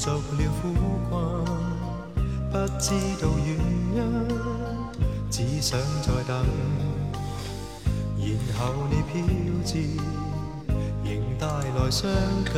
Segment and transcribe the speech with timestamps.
[0.00, 0.22] 逐了
[0.62, 0.72] 苦
[1.10, 1.12] 困，
[2.50, 2.88] 不知
[3.20, 3.48] 道原
[3.94, 3.98] 因，
[5.30, 6.32] 只想再等。
[8.16, 8.26] 然
[8.58, 9.12] 后你飘
[9.62, 9.76] 至，
[11.04, 11.08] 仍
[11.38, 12.10] 带来伤
[12.46, 12.56] 感，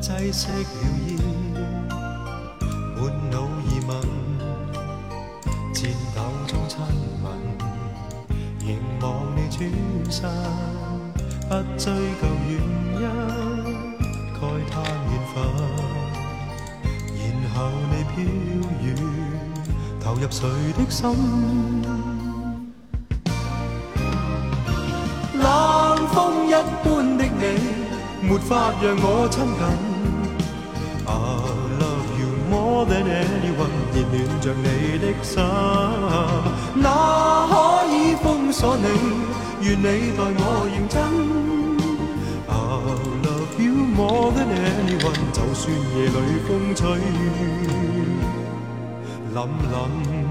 [0.00, 0.54] 挤熄了
[1.06, 1.10] 烟，
[2.96, 2.98] 满
[3.30, 4.00] 脑疑问，
[5.74, 6.80] 颤抖中亲
[7.22, 7.24] 吻，
[8.60, 9.04] 凝望
[9.36, 9.70] 你转
[10.10, 10.30] 身，
[11.46, 12.50] 不追究原
[13.02, 13.04] 因，
[14.32, 14.40] 慨
[14.70, 15.75] 叹缘分。
[17.56, 18.20] 然后你飘
[18.84, 18.86] 远，
[19.98, 20.46] 投入谁
[20.76, 21.08] 的心？
[25.40, 26.52] 冷风一
[26.84, 27.44] 般的你，
[28.28, 29.64] 没法让我亲近。
[31.06, 31.10] I
[31.80, 35.42] love you more than anyone，热暖着你的心，
[36.74, 36.84] 哪
[37.48, 37.54] 可
[37.90, 38.84] 以封锁你？
[39.62, 41.25] 愿你待我认真。
[43.98, 47.16] 我的灵魂就算夜里风吹凛
[49.32, 50.25] 凛。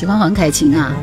[0.00, 0.96] 喜欢黄凯芹啊，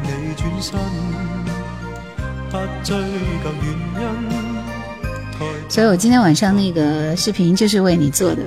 [5.70, 8.42] 所以我今天晚上那个视频就是为你做的。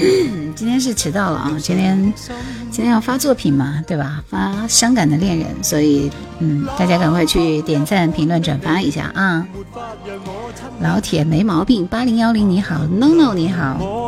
[0.56, 2.10] 今天是迟到了啊，今天
[2.70, 4.24] 今天要发作品嘛，对吧？
[4.26, 9.46] 发伤感的恋人，所以嗯，大家赶快去点赞、评论、转发一下啊！
[10.80, 13.99] 老铁没毛病，八零幺零你好，no no 你好，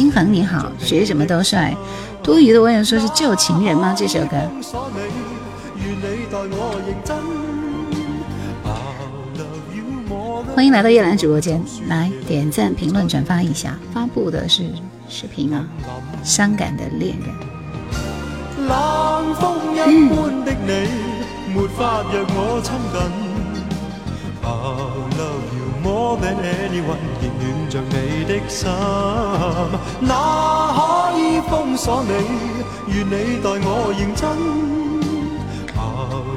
[0.00, 0.10] more than anyone。
[0.10, 1.76] 心恒你好，学什么都帅。
[2.22, 3.94] 多余的我有说是旧情人吗？
[3.96, 4.36] 这首歌，
[10.54, 13.78] 欢迎来到叶兰直播间，来点赞、评论、转发一下。
[13.92, 14.62] 发布的是
[15.06, 15.66] 视频啊，
[16.24, 17.28] 伤感的恋人。
[18.66, 20.88] 冷风一般的你，
[21.54, 23.29] 没法让我亲近。
[24.42, 24.46] I
[25.18, 28.68] love you more than anyone，热暖着你的心，
[30.00, 30.78] 哪可
[31.18, 32.10] 以封锁你？
[32.92, 33.12] 愿你
[33.42, 34.22] 待我認真。
[35.76, 35.82] I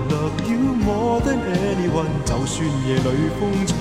[0.10, 2.56] love you more than anyone，就算
[2.86, 3.10] 夜裏
[3.40, 3.72] 風吹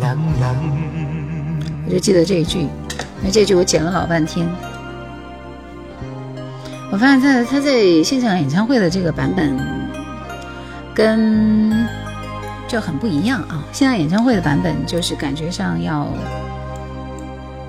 [0.00, 0.02] 凛
[0.40, 0.42] 凛。
[1.86, 2.68] 我就记得这一句，
[3.22, 4.46] 那这句我剪了老半天。
[6.92, 9.56] 我发现他他在现场演唱会的这个版本
[10.94, 11.86] 跟
[12.68, 13.64] 就很不一样啊。
[13.72, 16.06] 现在演唱会的版本就是感觉上要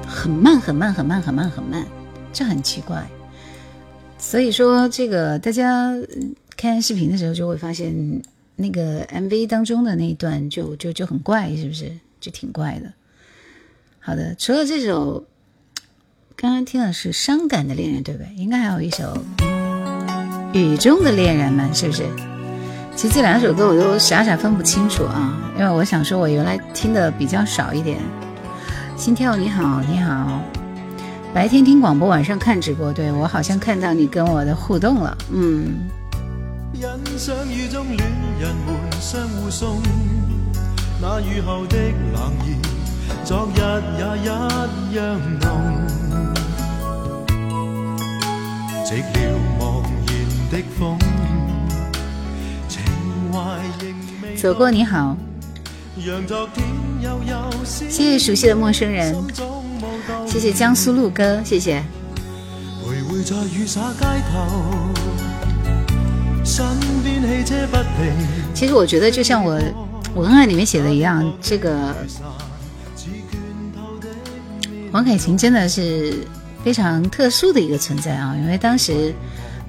[0.07, 1.85] 很慢很慢很慢很慢很慢，
[2.33, 3.05] 这很奇怪。
[4.17, 5.91] 所以说，这个大家
[6.55, 8.21] 看视频的时候就会发现，
[8.55, 11.91] 那个 MV 当中的那一段就就就很怪，是不是？
[12.19, 12.93] 就挺怪的。
[13.99, 15.25] 好的，除了这首，
[16.35, 18.31] 刚刚听的是伤感的恋人，对不对？
[18.35, 19.17] 应该还有一首
[20.53, 22.03] 雨中的恋人们，是不是？
[22.95, 27.97] 其实这两首歌我都傻傻分不清楚啊，因为我想说，我原来听的比较少一点。
[28.95, 30.41] 心跳你好，你好，
[31.33, 35.89] 白天听广播，晚上看直播，对我好像看到你跟我的互动了，嗯，
[36.79, 36.99] 人
[38.99, 39.81] 相互送，
[41.01, 41.77] 那雨后的
[42.13, 42.55] 冷意，
[43.23, 43.59] 昨日
[43.97, 45.49] 也一样浓。
[48.85, 49.15] 寂寥
[49.57, 50.11] 茫然
[50.51, 50.99] 的风，
[54.35, 55.15] 走过你好，
[56.05, 56.65] 讓昨天
[57.01, 61.83] 悠悠思謝謝熟悉的陌生人，心中舞動謝謝江苏路哥，谢谢。
[62.83, 64.39] 徘徊在雨灑街頭，
[66.43, 66.65] 身
[67.03, 68.13] 邊汽車不停。
[68.53, 69.61] 其实我觉得就像我
[70.15, 71.95] 文案里面写的一样，这个
[74.91, 76.25] 黄凯芹真的是
[76.63, 78.35] 非常特殊的一个存在啊！
[78.35, 79.13] 因为当时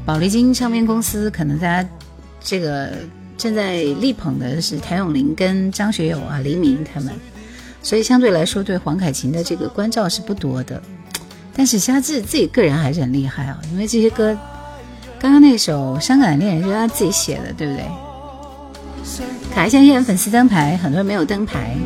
[0.05, 1.89] 宝丽金唱片公司可能大家
[2.41, 2.89] 這個
[3.43, 7.13] 现在力捧的是谭咏麟跟张学友啊、黎明他们，
[7.83, 10.81] 所以相对来说对黄凯芹的这个关照是不多的。
[11.53, 14.39] 但是他自自己个人还是很厉害啊，因为这些歌，
[15.19, 17.85] 刚刚那首《伤感恋人》是他自己写的，对不对？
[19.53, 21.77] 卡一下现在粉丝灯牌，很多人没有灯牌。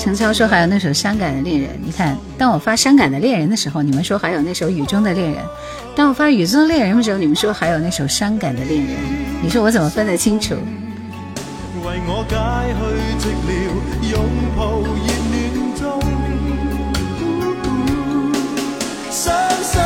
[0.00, 5.42] 陈超说还有那首《伤感的恋人》，你看，当我发《伤感的恋人》的时候，你们说还有那首《雨中的恋人》；
[5.94, 8.96] 当我发《雨中的恋人》的时候，你们说还有那首《伤感的恋人》。
[9.42, 10.54] 你说我怎么分得清楚？
[11.84, 12.34] 为我解
[12.80, 12.80] 去
[13.20, 13.52] 寂寥，
[14.10, 14.24] 拥
[14.56, 14.88] 抱热
[15.32, 15.44] 恋
[15.76, 16.00] 中。
[19.10, 19.30] 深
[19.62, 19.76] 深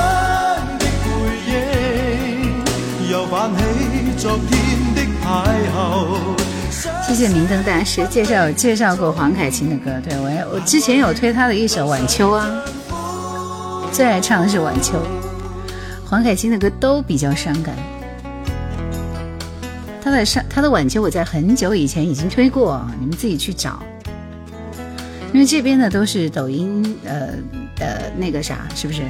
[0.79, 1.11] 的背
[1.51, 1.53] 影，
[3.11, 3.61] 又泛起
[4.17, 4.49] 昨天
[4.95, 5.27] 的邂
[5.75, 6.44] 逅
[7.07, 12.47] 谢谢明灯大师介绍介绍过黄凯芹的歌，对我我之前有推他的一首《晚秋》啊，
[13.93, 14.99] 最爱唱的是《晚秋》。
[16.07, 17.75] 黄凯芹的歌都比较伤感，
[20.03, 23.83] 他的伤他的《晚秋》我在很久以前已经推过，你们自己去找。
[25.33, 27.29] 因为这边的都是抖音呃
[27.77, 29.03] 的那个啥，是不是？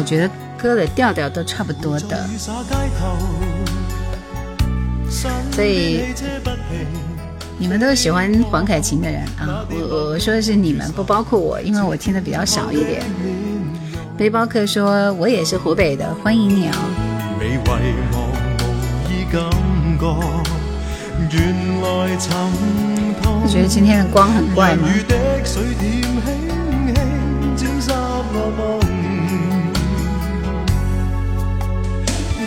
[0.00, 2.26] 我觉得歌的调调都差不多的，
[5.10, 6.00] 所以
[7.58, 13.02] 你们都喜欢黄凯芹的人啊，我我说的是你们，不包括我，因为我听的比较少一点。
[14.16, 16.74] 背包客说，我也是湖北的，欢迎你啊。
[23.42, 24.88] 我觉得今天的光很怪吗？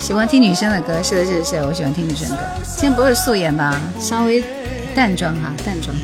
[0.00, 2.42] 喜欢听女生的歌，是的，是的，是的，我喜欢听女生的歌。
[2.64, 3.78] 今天不是素颜吧？
[4.00, 4.42] 稍微
[4.94, 5.94] 淡妆哈，淡妆。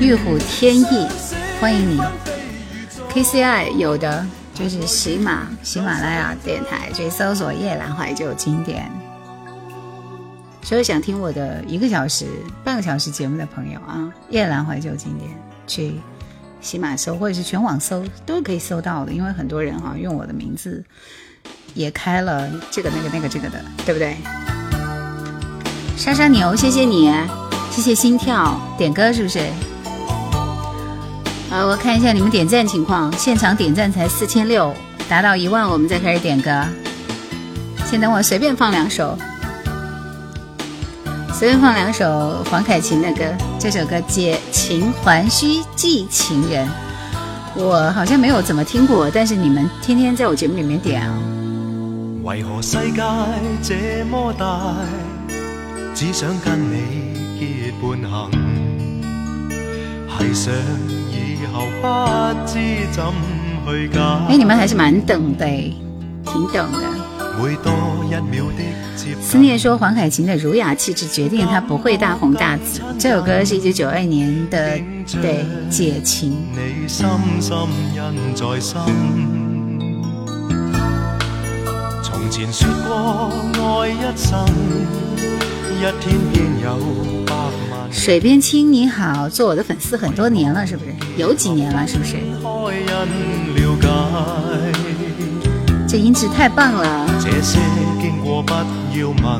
[0.00, 1.08] 玉虎天意，
[1.60, 2.00] 欢迎你。
[3.12, 4.24] KCI 有的。
[4.54, 8.90] 就是喜马喜马拉雅电台去搜索夜兰怀旧经典，
[10.62, 12.26] 所以想听我的一个小时、
[12.62, 15.30] 半个小时节目的朋友啊，夜兰怀旧经典
[15.66, 15.94] 去
[16.60, 20.84] 喜马搜或者是全网搜都可以搜到的，因为很多人哈用我的名字
[21.74, 24.16] 也开了这个那个那个这个的，对不对？
[25.96, 27.10] 莎莎牛，谢谢你，
[27.70, 29.40] 谢谢心跳点歌是不是？
[31.52, 34.74] 呃，我看一下你们点赞情况，现场点赞才四千六，
[35.06, 36.50] 达到一万我们再开始点歌。
[37.84, 39.18] 先等我随便放两首，
[41.30, 43.24] 随便放两首黄凯芹的歌。
[43.58, 46.66] 这首歌《解情还须寄情人》，
[47.54, 51.14] 我好像没有怎么听过，但是你们天天在我节目里面点啊。
[52.22, 53.02] 为何世界
[53.62, 54.74] 这么大，
[55.94, 58.30] 只想跟你结伴行，
[60.18, 61.01] 系想。
[64.28, 65.46] 哎，你们还是蛮等的，
[66.24, 66.78] 挺等的。
[69.20, 72.80] 思念说黄凯芹的儒雅气质决定他不会大红大紫。
[72.98, 74.78] 这首歌是一九九二年的，
[75.20, 76.36] 对《解情》。
[82.02, 82.68] 从前说
[83.54, 84.44] 过爱一生，
[85.78, 87.21] 一天便有。
[87.90, 90.94] 水边青你好，做我的粉丝很多年了，是不是？
[91.16, 92.16] 有几年了，是不是？
[95.86, 97.06] 这音质太棒了。
[97.20, 97.58] 这些
[98.00, 99.38] 经过不要问，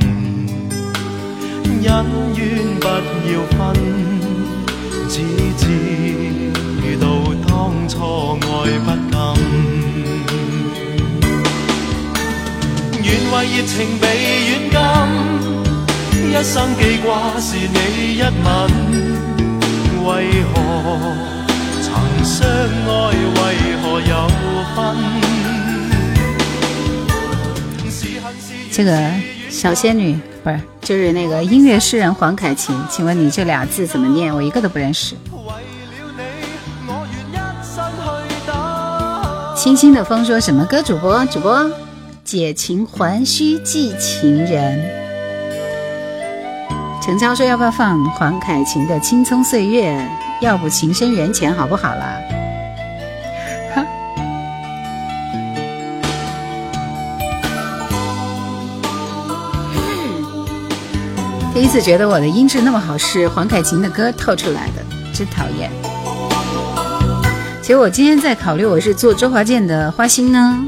[1.83, 2.05] 恩
[2.37, 2.41] 怨
[2.79, 2.87] 不
[3.31, 3.59] 要分，
[5.09, 5.23] 只
[5.57, 5.65] 知
[7.01, 7.05] 道
[7.49, 7.51] 当
[7.89, 7.97] 初
[8.39, 9.17] 爱不敢。
[13.03, 14.05] 愿为热情被
[14.71, 15.42] 软禁，
[16.33, 18.33] 一生记挂是你一吻，
[20.07, 20.57] 为何？
[22.25, 22.91] 相爱
[23.37, 23.41] 为
[23.83, 24.29] 何有
[24.75, 24.81] 分？
[28.73, 28.99] 这个
[29.51, 32.75] 小仙女不是，就是那个音乐诗人黄凯芹。
[32.89, 34.35] 请问你这俩字怎么念？
[34.35, 35.15] 我一个都不认识。
[39.55, 40.83] 轻轻的风说什么歌？
[40.83, 41.71] 主播主播，
[42.25, 45.02] 解情还须寄情人。
[47.05, 49.91] 陈超说要不要放黄凯芹的《青葱岁月》？
[50.41, 52.17] 要不《情深缘浅》好不好啦？
[61.53, 65.69] 第一次觉得我的音质那么好，是黄凯芹的歌透出来的，真讨厌。
[67.61, 70.65] 其实我今天在考虑，我是做周华健的《花心》呢，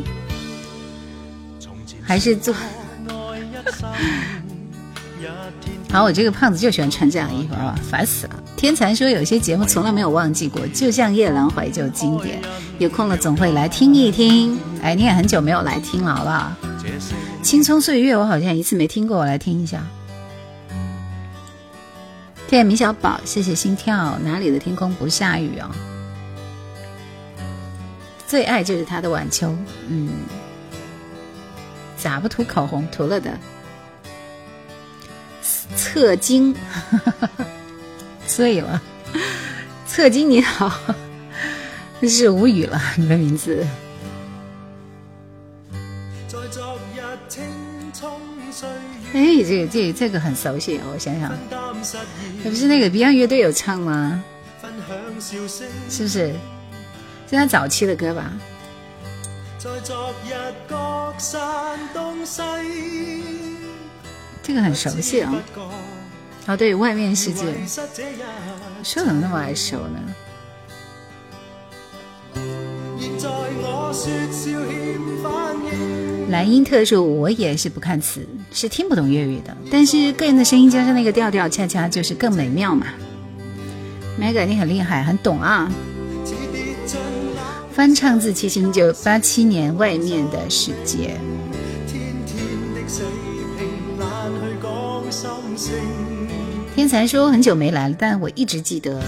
[2.03, 2.53] 还是做……
[5.95, 8.35] 好，我这个胖子就喜欢穿这样的衣服啊，烦死了。
[8.57, 12.43] 天才说有些节目从来没有忘记过，就像夜郎怀旧经典，
[12.81, 14.59] 有空了总会来听一听。
[14.83, 16.53] 哎，你也很久没有来听了，好不好？
[17.45, 19.85] 青葱岁月我好像一次没听过，我来听一下。
[22.49, 24.19] 谢谢米小宝，谢谢心跳。
[24.25, 25.71] 哪里的天空不下雨哦？
[28.27, 29.57] 最爱就是他的晚秋。
[29.87, 30.09] 嗯，
[31.97, 32.85] 咋不涂口红？
[32.91, 33.31] 涂了的。
[35.77, 36.55] 侧经，
[38.27, 38.81] 醉了。
[39.87, 40.73] 侧经你好，
[42.01, 43.65] 真是无语了，你的名字。
[49.13, 51.31] 哎，这个这这个很熟悉，我想想，
[52.43, 54.23] 这不是那个 Beyond 乐队有唱吗？
[55.21, 56.35] 是不是？
[57.31, 58.33] 是他早期的歌吧？
[64.47, 65.35] 这个很熟悉啊！
[66.47, 67.47] 哦，对外面世界，
[68.83, 69.99] 说怎么那么耳熟呢？
[76.29, 79.57] 莱茵特说：“我也是不看词，是听不懂粤语的。
[79.71, 82.89] 但是个人的声音加上那个调调，恰恰就是更美妙嘛。”
[84.21, 85.73] Mega，你很厉害，很懂啊！
[87.73, 91.19] 翻唱自七星九八七年《外面的世界》。
[96.75, 99.01] 天才说很久没来了，但我一直记得。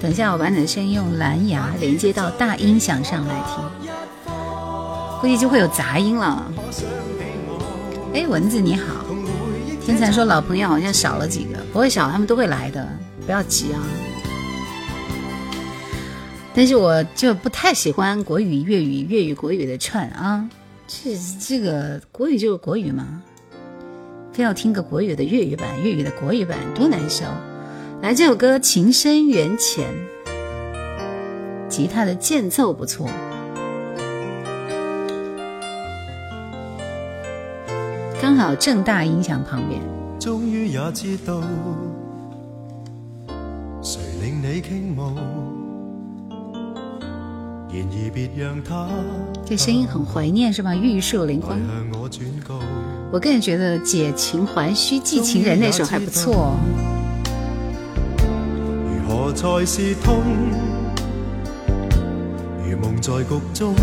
[0.00, 0.38] 等一下，我。
[0.38, 3.64] 把你的声音用蓝牙连接到大音响上来听，
[5.20, 6.52] 估计就会有杂音了。
[8.14, 9.04] 哎，蚊子你好，
[9.84, 12.88] 天才说老朋友好像少了几个，不会少，他们都会来的，
[13.26, 13.82] 不要急啊。
[16.54, 20.48] 但是我就不太喜欢国语粤语、粤语国语的串啊，
[20.86, 23.22] 这这个国语就是国语嘛。
[24.32, 27.24] 非要听个国语的粤语版，粤语的国语版多难受！
[28.02, 29.88] 来，这首歌《情深缘浅》，
[31.68, 33.08] 吉他的间奏不错，
[38.20, 39.80] 刚好正大音响旁边。
[40.18, 41.40] 终于也知道，
[43.82, 45.53] 谁令你倾慕？
[49.44, 50.74] 这声音很怀念，是吧？
[50.74, 51.58] 玉树临风。
[53.12, 56.56] 我个人觉得《解情还须寄情人》那首还不错。
[58.88, 60.22] 如何才是痛？
[62.64, 63.74] 如梦在局中，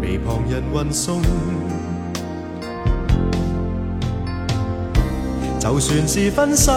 [0.00, 1.20] 被旁人运送。
[5.58, 6.72] 就算是分手，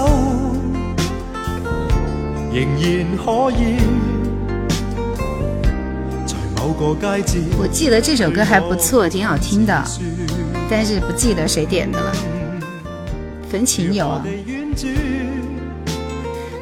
[2.51, 3.77] 仍然可以。
[7.59, 9.83] 我记得这首歌还不错，挺好听的，
[10.69, 12.11] 但是不记得谁点的了。
[13.49, 14.23] 焚琴有啊，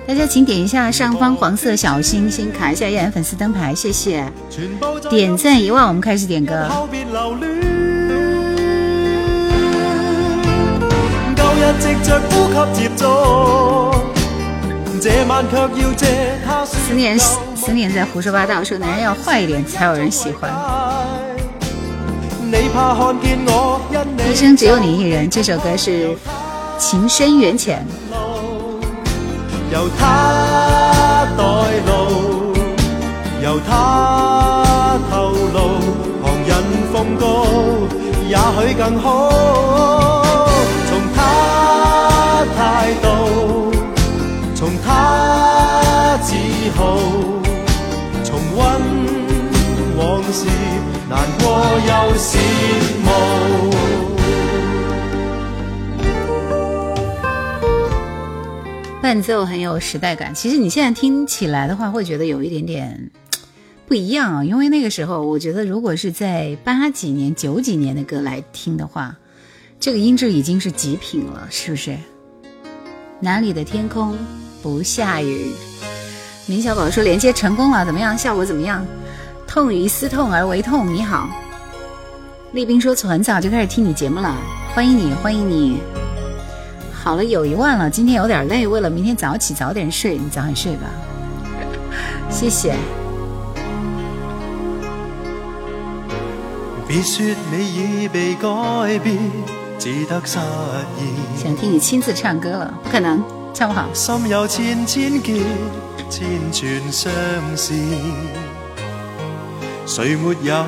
[0.07, 4.25] 大家请点一下上方黄色小星星，卡一下叶粉丝灯牌，谢谢。
[5.09, 6.67] 点赞一万，我们开始点歌。
[16.65, 17.17] 思念，
[17.69, 20.51] 思念在胡说八道，说男人要坏一点才有人喜欢。
[24.27, 26.17] 一生只有你一人，这首歌是
[26.79, 27.85] 情深缘浅。
[29.71, 31.43] 由他代
[31.85, 32.55] 路，
[33.43, 35.77] 由他透露，
[36.23, 36.57] 旁人
[36.91, 37.45] 奉告，
[38.27, 40.25] 也许更好。
[40.89, 43.07] 从他态度。
[44.55, 46.33] 从他自
[46.75, 46.97] 豪，
[50.31, 50.45] 事，
[51.09, 51.47] 难过
[51.85, 52.37] 又羡
[53.03, 53.09] 慕。
[59.01, 63.09] 伴奏很有时代感，其实你现在听起来的话，会觉得有一点点
[63.87, 64.43] 不一样啊。
[64.43, 69.15] 因为那个时候，我觉得如果是在八几年、九几年的歌来听的话，
[69.79, 71.97] 这个音质已经是极品了，是不是？
[73.19, 74.15] 哪里的天空
[74.61, 75.51] 不下雨？
[76.45, 78.15] 明小宝说连接成功了，怎么样？
[78.15, 78.85] 效果怎么样？
[79.49, 80.93] 痛于思痛而为痛。
[80.93, 81.27] 你好，
[82.51, 84.35] 立斌说从很早就开始听你节目了，
[84.75, 85.81] 欢迎你，欢迎你。
[86.93, 90.85] 好了，有一万了，今天有点累，为了明天早起早点睡，你早点睡吧。
[92.29, 92.75] 谢谢。
[96.87, 99.17] 别说你已被改变。
[99.79, 101.41] 只得失意。
[101.41, 103.87] 想听你亲自唱歌了，不可能，唱不好。
[103.95, 105.41] 心有千千结，
[106.07, 107.11] 千串相
[107.57, 107.73] 思。
[109.89, 110.65] 谁没有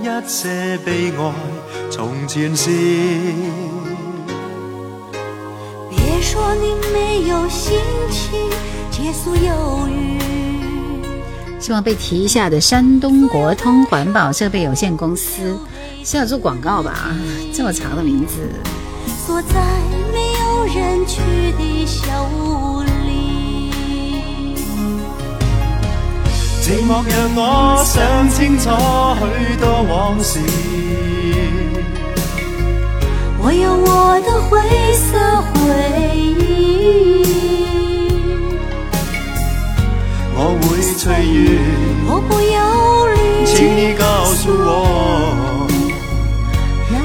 [0.00, 1.32] 一些悲哀？
[1.90, 2.70] 从前事。
[5.90, 7.78] 别说你没有心
[8.10, 8.48] 情，
[8.90, 10.18] 结束忧郁。
[11.60, 15.58] 希望被提一下的山东国通环保设备有限公司。
[16.02, 17.14] 是要做广告吧？
[17.52, 18.48] 这么长的名字。
[19.26, 19.60] 坐在
[20.10, 21.20] 没有人去
[21.58, 22.02] 的小
[22.38, 22.90] 屋里，
[26.64, 28.70] 寂寞让我想清楚
[29.20, 30.40] 许多往事。
[33.38, 34.58] 我有我的灰
[34.94, 35.58] 色回
[36.16, 37.22] 忆，
[40.34, 41.60] 我会随缘，
[42.08, 42.56] 我不忧
[43.12, 45.68] 虑，请你告诉我。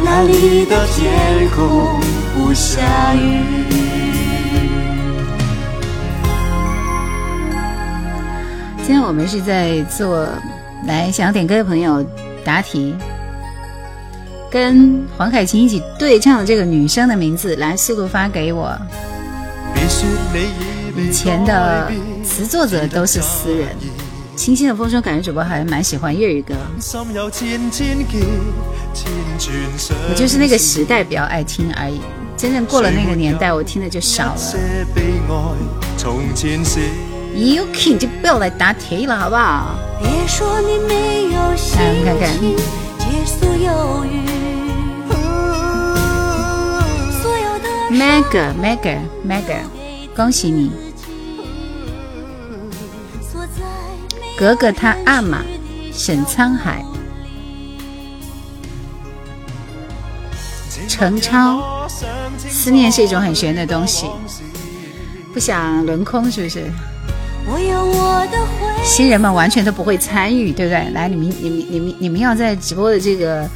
[0.05, 1.99] 哪里的天空
[2.33, 3.98] 不下雨？
[8.89, 10.27] 今天我们是在做，
[10.87, 12.03] 来想要点歌的朋友
[12.43, 12.95] 答题，
[14.49, 18.75] 跟黄凯芹一起对唱的这个女生的名字，来速度发给我。
[20.97, 21.91] 以前的
[22.23, 23.67] 词作者都是私人。
[24.35, 26.55] 清新的风声，感觉主播还蛮喜欢粤语歌。
[30.09, 32.01] 我就是那个时代比较爱听而已，
[32.35, 34.41] 真正过了那个年代，我听的就少了。
[37.35, 39.75] Yuki 就不要来答题了，好不好？
[40.01, 40.09] 来，
[40.41, 42.29] 我们看看。
[47.91, 49.61] Mega Mega Mega，
[50.15, 50.71] 恭喜你！
[54.37, 55.41] 格格他阿玛，
[55.91, 56.85] 沈沧海。
[60.87, 61.87] 程超，
[62.37, 64.07] 思念是一种很玄的东西，
[65.33, 66.71] 不想轮空是不是？
[68.83, 70.89] 新人们完全都不会参与，对不对？
[70.91, 73.47] 来，你们、你们、你们、你们要在直播的这个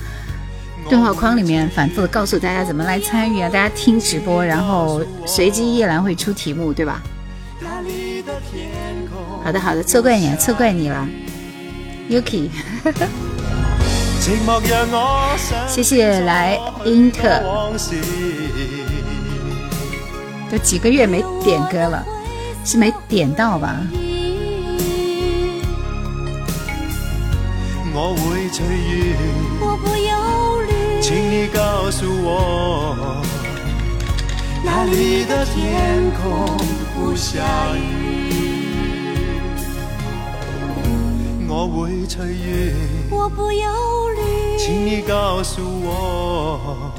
[0.89, 3.49] 对话框里面反复的告诉大家怎么来参与啊！
[3.49, 7.01] 大家听直播，然后随机叶兰会出题目，对吧？
[9.43, 11.07] 好的，好的，错怪你了，错怪你了
[12.09, 12.49] ，Yuki。
[15.67, 17.41] 谢谢来英特，
[20.49, 22.05] 都几个月没点歌了，
[22.65, 23.77] 是没点到吧？
[27.95, 29.17] 我会随缘，
[29.61, 33.21] 我不忧虑，请你告诉我，
[34.65, 36.57] 哪里的天空
[36.95, 37.43] 不下
[37.75, 37.79] 雨？
[41.47, 42.73] 我会随缘，
[43.11, 43.69] 我不忧
[44.15, 46.91] 虑，请你告诉我，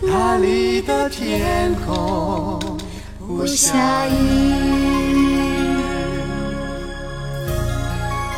[0.00, 2.60] 哪里的天空
[3.26, 4.54] 不下雨？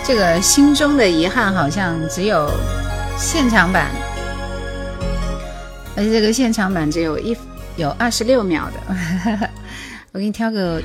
[0.05, 2.49] 这个心中的遗憾好像只有
[3.18, 3.90] 现场版，
[5.96, 7.37] 而且这个现场版只有一
[7.77, 9.51] 有二十六秒的。
[10.12, 10.81] 我给你挑个，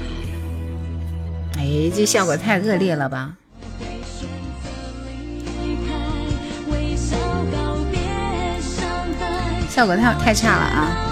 [1.58, 3.34] 哎，这效果太恶劣了吧！
[9.70, 11.11] 效果太太差了啊！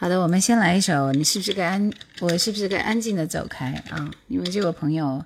[0.00, 1.10] 好的，我们先来一首。
[1.10, 1.90] 你是不是该安？
[2.20, 4.08] 我是不是该安静的走开啊？
[4.28, 5.24] 因为这位朋友，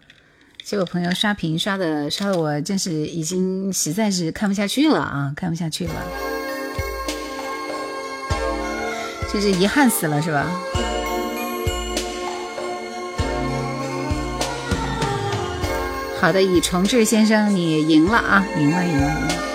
[0.65, 5.31] 这位朋友刷屏刷的刷的，我真是已经实在是看不下去了啊！
[5.37, 5.93] 看不下去了，
[9.31, 10.51] 真是遗憾死了，是吧？
[16.19, 18.43] 好的，以重置先生，你赢了啊！
[18.59, 19.52] 赢了，赢了，赢了。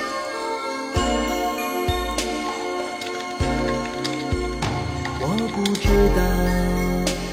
[5.88, 6.21] 知道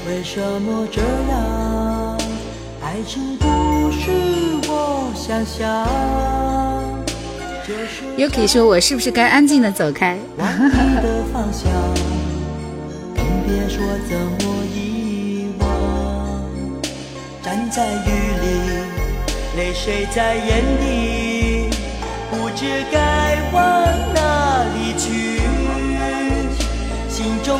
[0.07, 2.17] 为什么这样，
[2.81, 3.45] 爱情不
[3.91, 4.09] 是
[4.69, 5.35] 我想。
[8.15, 10.17] 又可以说我是不是该安静的走开？
[10.37, 10.47] 别
[13.67, 15.67] 说怎么遗忘，
[17.43, 18.09] 站在雨
[18.41, 18.45] 里，
[19.57, 21.69] 泪水在眼底，
[22.31, 23.61] 不知该往
[24.13, 25.41] 哪里去，
[27.09, 27.59] 心中。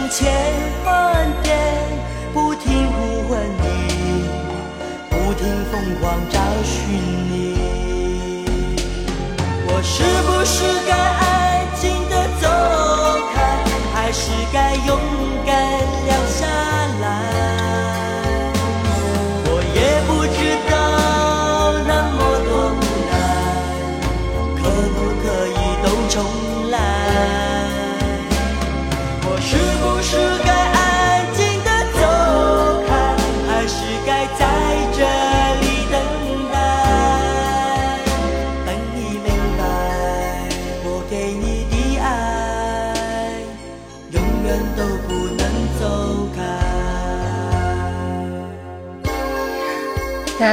[6.06, 6.88] 光找寻
[7.32, 7.56] 你。
[9.68, 11.35] 我是不是该安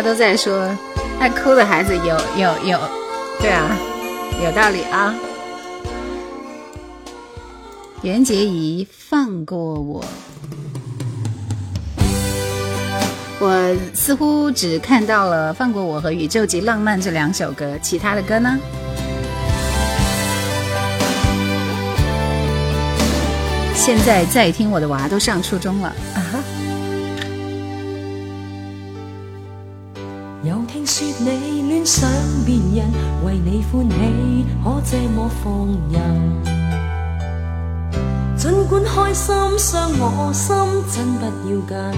[0.02, 0.68] 都在说，
[1.20, 2.78] 爱哭的孩子有有有，
[3.40, 3.76] 对啊，
[4.44, 5.14] 有道理啊。
[8.02, 10.04] 袁洁仪放过我，
[13.38, 18.58] 我似乎只看到了《放过我》和《宇宙级浪漫》这两首歌，其他的歌呢？
[23.74, 26.41] 现在在听我的娃都上初中了啊
[31.92, 32.10] 你戀上
[32.46, 32.86] 別人，
[33.26, 36.00] 為你歡喜，可這麼放任？
[38.38, 40.56] 儘管開心傷我心，
[40.90, 41.94] 真不要緊。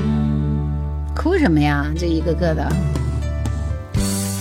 [1.14, 1.86] 哭什麼呀？
[1.96, 2.68] 這一個個的，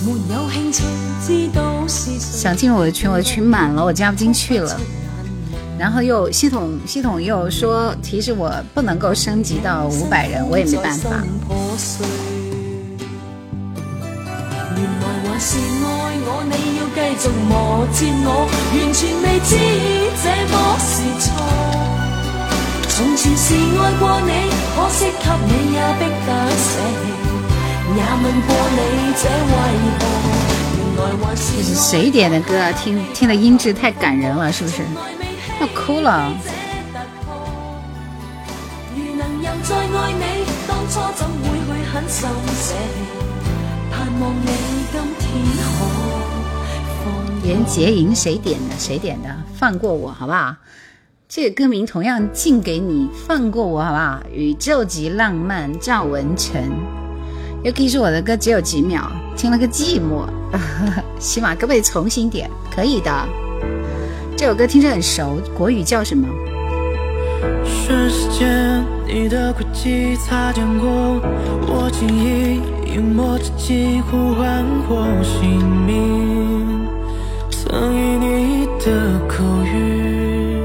[0.03, 0.83] 沒有興趣
[1.21, 4.75] 知道是誰想進入我的群，我的群滿了，我加不進去了。
[5.77, 11.23] 然後又系統系統又說提示我不能夠升級到五百人，我也沒辦法。
[15.33, 15.89] 還是愛
[16.29, 19.57] 我，你要繼續磨折我，完全未知
[20.21, 20.93] 這麼是
[21.25, 21.25] 錯。
[22.93, 23.47] 從前是
[23.81, 24.29] 愛過你，
[24.77, 28.77] 可惜給你也逼得捨棄，也問過你
[29.17, 29.57] 這為
[29.97, 30.05] 何？
[30.77, 32.71] 原來還是這是誰點的歌啊？
[32.73, 34.83] 聽聽的音質太感人了，是不是？
[35.59, 36.31] 要哭了。
[38.95, 43.32] 如能又再愛你，當初怎會去狠心捨棄？
[44.13, 44.45] 盼望你
[44.91, 45.85] 今天可
[47.03, 48.75] 放袁潔瑩誰點的？
[48.77, 49.29] 谁点的？
[49.55, 50.55] 放过我，好不好？
[51.27, 54.21] 这个歌名同样敬给你，放过我，好不好？
[54.31, 56.71] 宇宙级浪漫，赵文晨。
[57.63, 60.27] 又記住我的歌只有几秒，听了个寂寞。
[61.17, 62.47] 起碼可不可以重新点？
[62.71, 63.27] 可以的。
[64.37, 66.27] 这首歌听着很熟，国语叫什么？
[67.65, 70.87] 瞬時間，你的轨迹擦肩过，
[71.67, 72.61] 我輕易
[72.97, 76.87] 隱沒自己，呼唤我姓名，
[77.49, 80.61] 曾以你的口语，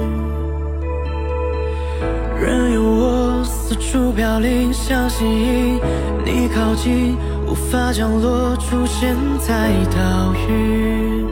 [2.40, 5.80] 任由我四处飘零，像吸引
[6.24, 11.24] 你靠近，无法降落，出现在岛屿，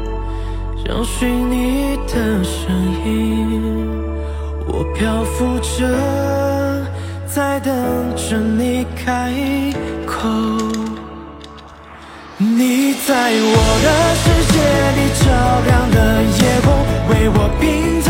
[0.85, 4.16] 找寻你的聲音。
[4.67, 5.89] 我漂浮着，
[7.27, 7.75] 在等
[8.17, 9.33] 着你开
[10.07, 10.29] 口。
[12.39, 14.55] 你在我的世界
[14.97, 15.25] 里照
[15.67, 16.67] 亮了夜空，
[17.09, 17.65] 为我拼
[18.03, 18.07] 凑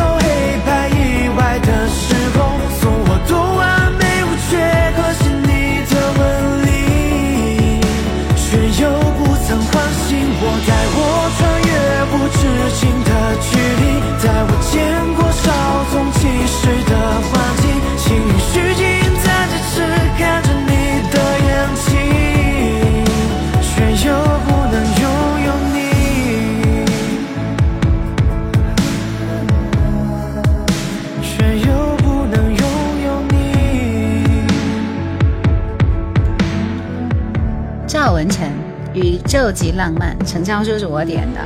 [39.27, 40.17] 宇宙級浪漫。
[40.25, 41.41] 陳昭說是我点的，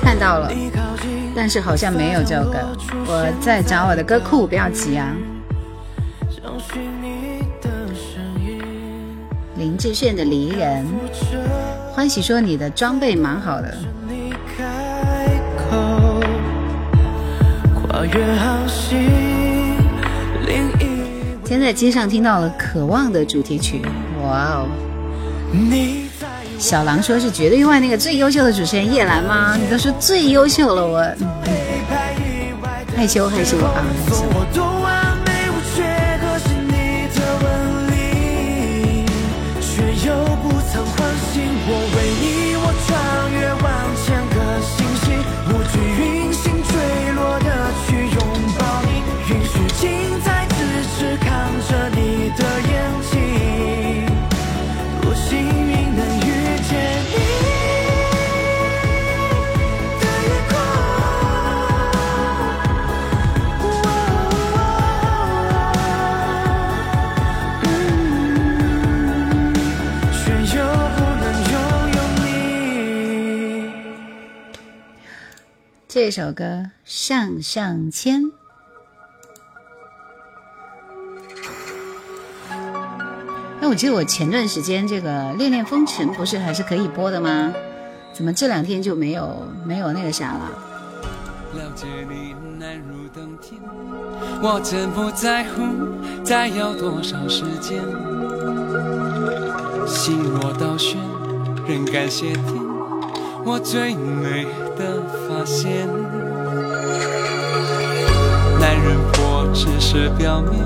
[0.00, 0.50] 看到了。
[1.36, 2.58] 但是好像没有这首歌。
[3.06, 5.14] 我在找我的歌库，不要急啊。
[9.56, 10.82] 林志炫的《离人》，
[11.94, 13.76] 欢喜说你的装备蛮好的。
[21.44, 23.82] 天在街上听到了《渴望》的主题曲，
[24.32, 24.66] 哇哦！
[26.58, 29.58] 小狼说是绝对外那个最优秀的主持人叶兰吗？
[29.60, 33.84] 你都说最优秀了，我、嗯黑白意外的害羞害羞啊，
[76.12, 76.44] 首歌
[76.84, 78.22] 《上上签》。
[83.60, 87.52] 那我记得我前段时间这个《恋恋风尘》不是还是可以播的吗？
[88.12, 90.50] 怎么这两天就没有没有那个啥了？
[91.54, 93.60] 了解你难如登天，
[94.42, 95.62] 我真不在乎
[96.22, 97.82] 再要多少时间。
[99.86, 100.98] 心若倒悬，
[101.66, 102.61] 仍感谢天，
[103.44, 104.46] 我最美
[104.78, 105.88] 的发现。
[108.60, 110.60] 男人破只是表面，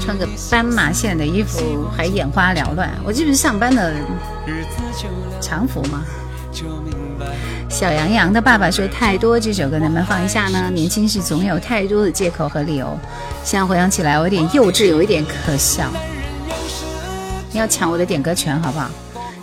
[0.00, 3.92] 穿个斑马线的衣服还眼花缭乱，我这不是上班的
[4.46, 6.02] 日子久了常服吗？
[7.68, 10.70] 小杨洋的爸爸说：“太多这首歌能不能放一下呢？
[10.70, 12.98] 年轻时总有太多的借口和理由。
[13.44, 15.84] 现在回想起来，我有点幼稚，有一点可笑。
[17.52, 18.90] 你要抢我的点歌权好不好？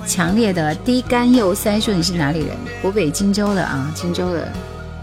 [0.08, 2.56] 强烈的低干幼塞说你是哪里人？
[2.82, 4.48] 湖北荆州的啊，荆州的。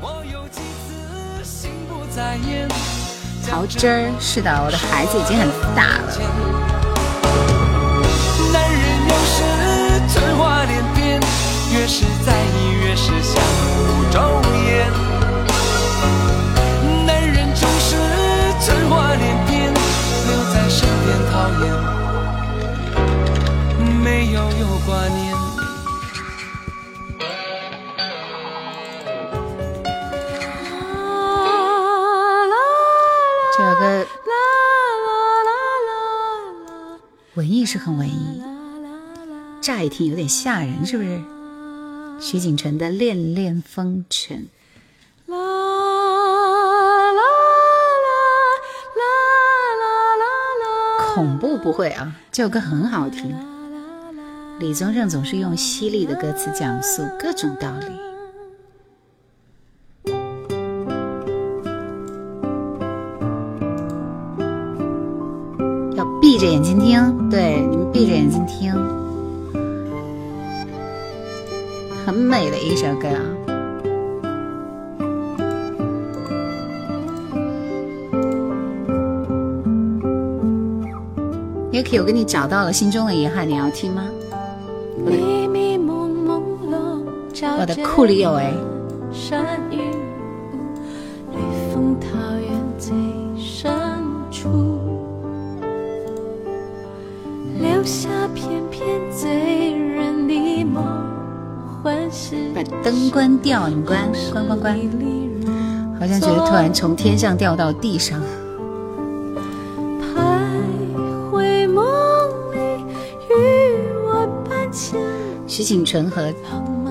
[0.01, 2.67] 我有几次心不在焉，
[3.47, 6.17] 桃汁儿是的，我的孩子已经很大了。
[8.51, 9.45] 男人有时
[10.09, 11.21] 春花连篇，
[11.75, 14.19] 越是在意越是相互周
[14.65, 14.89] 延。
[17.07, 17.95] 男人总是
[18.65, 21.69] 春花连篇，留在身边讨厌，
[24.05, 25.35] 没有有挂念。
[33.57, 34.07] 这首歌
[37.33, 38.43] 文艺是很文艺，
[39.63, 41.23] 乍一听有点吓人，是不是？
[42.21, 44.49] 徐锦纯的《恋恋风尘》。
[51.15, 53.54] 恐怖不会啊，这首歌很好听。
[54.61, 57.87] 李宗盛总是用犀利的歌词讲述各种道理。
[65.97, 68.73] 要闭着眼睛听，对，你们闭着眼睛听，
[72.07, 73.21] 很美的一首歌啊。
[81.73, 84.05] Yuki，我给你找到了心中的遗憾，你要听吗？
[87.53, 88.53] 我的着库里有哎，
[89.13, 90.59] 山云雾，
[91.33, 91.39] 绿
[91.73, 92.93] 枫桃源最
[93.39, 93.71] 深
[94.31, 94.79] 处，
[97.61, 100.85] 留下片片醉人的梦，
[102.55, 104.79] 把灯关掉，你们关关关关。
[105.99, 108.21] 好像觉得突然从天上掉到地上。
[115.47, 116.33] 徐锦纯和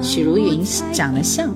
[0.04, 0.62] 许茹芸
[0.92, 1.50] 长得像，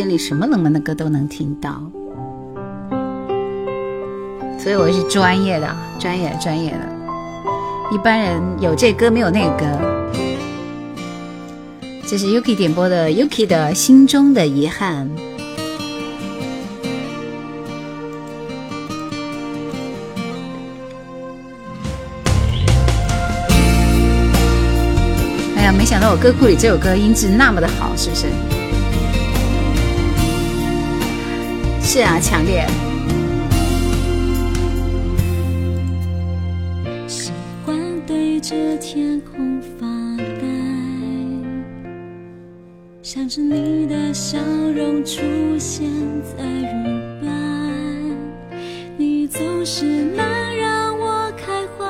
[0.00, 1.78] 间里什么冷门的歌都能听到，
[4.58, 6.78] 所以我是专业的，专业专业的。
[7.92, 9.66] 一般人有这歌没有那个歌。
[12.06, 15.06] 这是 Yuki 点播的 Yuki 的心中的遗憾。
[25.56, 28.28] 哎呀，没想到我歌库里这首歌音质那么的好，是不是？
[31.92, 32.64] 是啊，强烈。
[37.08, 37.32] 喜
[37.66, 37.76] 欢
[38.06, 39.88] 对着天空发
[40.40, 40.46] 呆，
[43.02, 45.18] 想着你的笑容出
[45.58, 45.90] 现
[46.22, 46.44] 在
[48.96, 51.84] 你总是能让我开怀，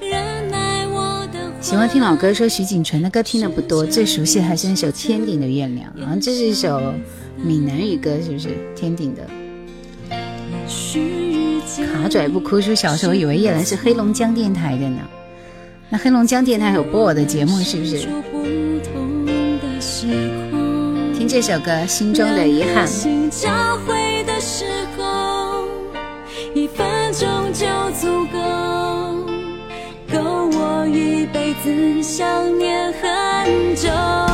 [0.00, 6.92] 忍耐我的喜欢听老歌，说徐锦纯的歌听的不多，最熟悉还是那首《天顶的月亮》啊，这是一首
[7.42, 8.48] 闽南语歌，是不是？
[8.76, 9.26] 天顶的。
[11.92, 15.00] 卡拽不哭说小时候以为叶兰是黑龙江电台的呢，
[15.88, 18.06] 那黑龙江电台有播我的节目，是不是？
[21.16, 22.86] 听这首歌《心中的遗憾》。
[23.30, 23.48] 交
[23.86, 24.64] 汇的时
[24.96, 25.64] 候，
[26.54, 27.66] 一分钟就
[27.98, 28.38] 足够，
[30.12, 34.29] 够我一辈子想念很久。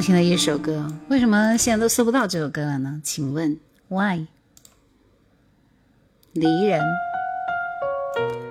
[0.00, 3.00] 听的一首歌，为什么现在都搜不到这首歌了呢？
[3.04, 3.58] 请问
[3.88, 4.26] why？
[6.32, 6.80] 离人，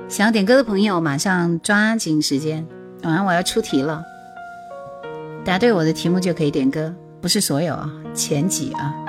[0.08, 2.68] 想要点歌的朋友马上抓紧时间，
[3.04, 4.06] 晚上我要出题了，
[5.44, 9.09] 答对我的题目就可以点歌，不是所有啊，前几啊。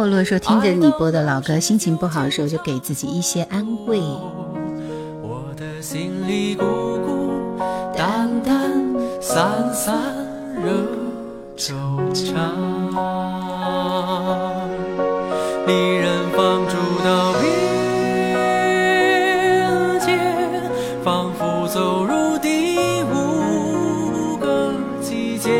[0.00, 4.00] 莫洛说：“听着你播的老歌，心情不好的时候就给自己一些安慰。
[5.20, 6.64] 我的心里孤
[7.04, 7.34] 孤
[7.94, 8.82] 单单，
[9.20, 9.94] 散散
[10.56, 10.72] 惹
[11.54, 11.74] 惆
[12.14, 12.32] 怅。
[15.66, 17.44] 离人放逐到边
[20.00, 20.18] 界，
[21.04, 25.50] 仿佛走入第五个季节，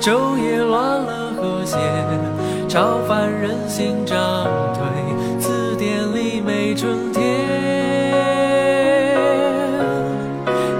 [0.00, 1.76] 昼夜乱了和谐。”
[2.70, 4.16] 超凡人心涨
[4.74, 4.86] 退，
[5.40, 7.20] 字典里没春天。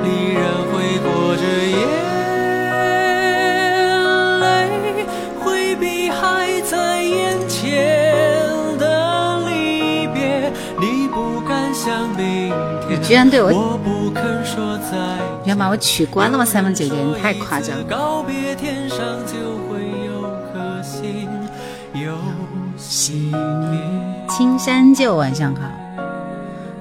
[0.04, 1.76] 离人会裹着眼
[4.40, 4.46] 泪，
[5.40, 7.58] 回避还在眼前
[8.78, 10.52] 的离别。
[10.78, 12.52] 你不敢想明
[12.86, 15.26] 天，你居然对我我不肯说再见。
[15.42, 16.44] 你要把我取关了吗？
[16.44, 17.82] 三文姐姐，你太夸张了。
[17.82, 18.98] 告别天上
[24.28, 25.62] 青山就晚上好，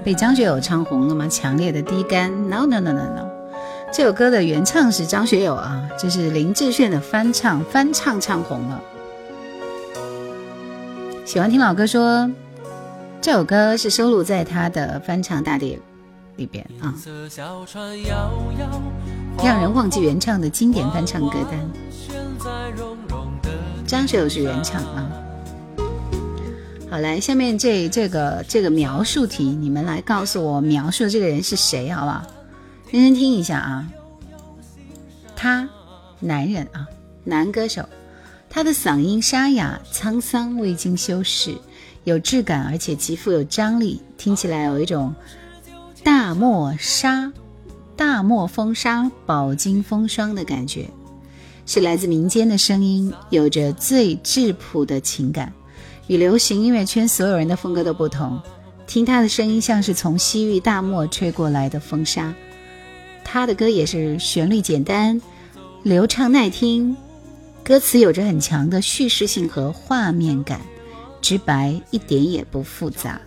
[0.03, 1.27] 被张学友唱红了吗？
[1.27, 3.27] 强烈的低干，no no no no no。
[3.91, 8.79] 这首歌的原唱是张学友啊，这是林志炫的翻唱，翻唱唱红了。
[11.25, 12.29] 喜欢听老歌说，
[13.19, 15.79] 这首歌是收录在他的翻唱大碟
[16.35, 16.93] 里边啊，
[19.43, 21.60] 让人忘记原唱的经典翻唱歌单。
[23.87, 25.10] 张学友是原唱啊。
[26.90, 32.25] 好，来，下面这这个这个描述题，你们来告诉我描述的这个人是谁，好不好？
[32.90, 33.87] 认真听一下啊。
[35.35, 35.69] 他，
[36.19, 36.87] 男人啊，
[37.23, 37.87] 男歌手，
[38.50, 41.56] 他的嗓音沙哑、沧桑、未经修饰，
[42.06, 45.13] 有质感，而且极富有张力，听起来有一种
[46.04, 47.31] 大漠沙、
[47.96, 50.90] 大漠风沙、饱经风霜的感觉。
[51.67, 55.54] 是来自民间的声音，有着最质朴的情感，
[56.10, 58.41] 与流行音乐圈所有人的风格都不同。
[58.87, 62.33] 听他的声音，像是从西域大漠吹过来的风沙。
[63.23, 65.21] 他的歌也是旋律简单、
[65.83, 66.97] 流畅耐听，
[67.63, 70.60] 歌词有着很强的叙事性和画面感，
[71.21, 73.21] 直白一点也不复杂。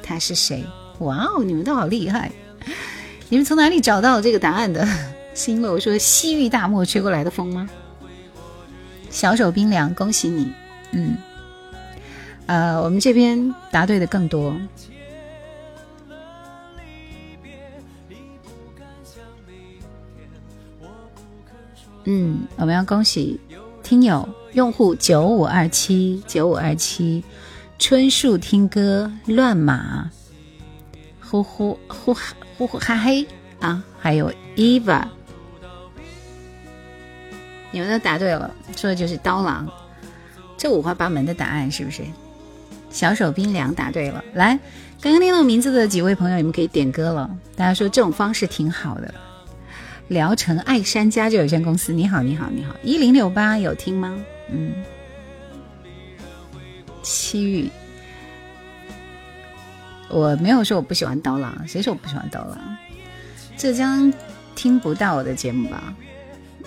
[0.00, 0.64] 他是谁？
[1.00, 2.30] 哇哦，你们都好厉害！
[3.28, 4.86] 你们从哪里找到这个答案的？
[5.34, 7.68] 新楼说西域大漠吹过来的风吗？
[9.10, 10.52] 小手冰凉，恭喜你！
[10.92, 11.16] 嗯，
[12.48, 14.58] 呃，我们这边答对的更多。
[22.04, 23.38] 嗯，我们要恭喜
[23.82, 27.22] 听友用户九五二七九五二七
[27.78, 30.10] 春树听歌乱码，
[31.20, 32.16] 呼呼呼
[32.56, 33.26] 呼呼哈嘿
[33.60, 35.04] 啊，还有 Eva，
[37.70, 39.68] 你们都答对了，说的就是刀郎，
[40.56, 42.02] 这五花八门的答案是不是？
[42.98, 44.58] 小手冰凉答对了，来，
[45.00, 47.30] 刚刚听到名字的几位朋友，你们可以点歌了。
[47.54, 49.14] 大家说这种方式挺好的。
[50.08, 54.18] 聊城爱山家具有限公司，你好，你好，你好，一零六八有听吗？
[54.50, 54.72] 嗯，
[57.00, 57.70] 七玉，
[60.08, 62.58] 我没有说我不喜欢刀郎，谁说我不喜欢刀郎？
[63.56, 64.12] 浙江
[64.56, 65.94] 听不到我的节目吧？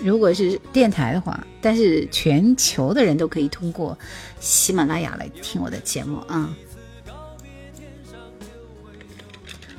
[0.02, 3.96] 如果是电台的话，但是全球的人都可以通过
[4.40, 6.54] 喜马拉雅来听我的节目啊。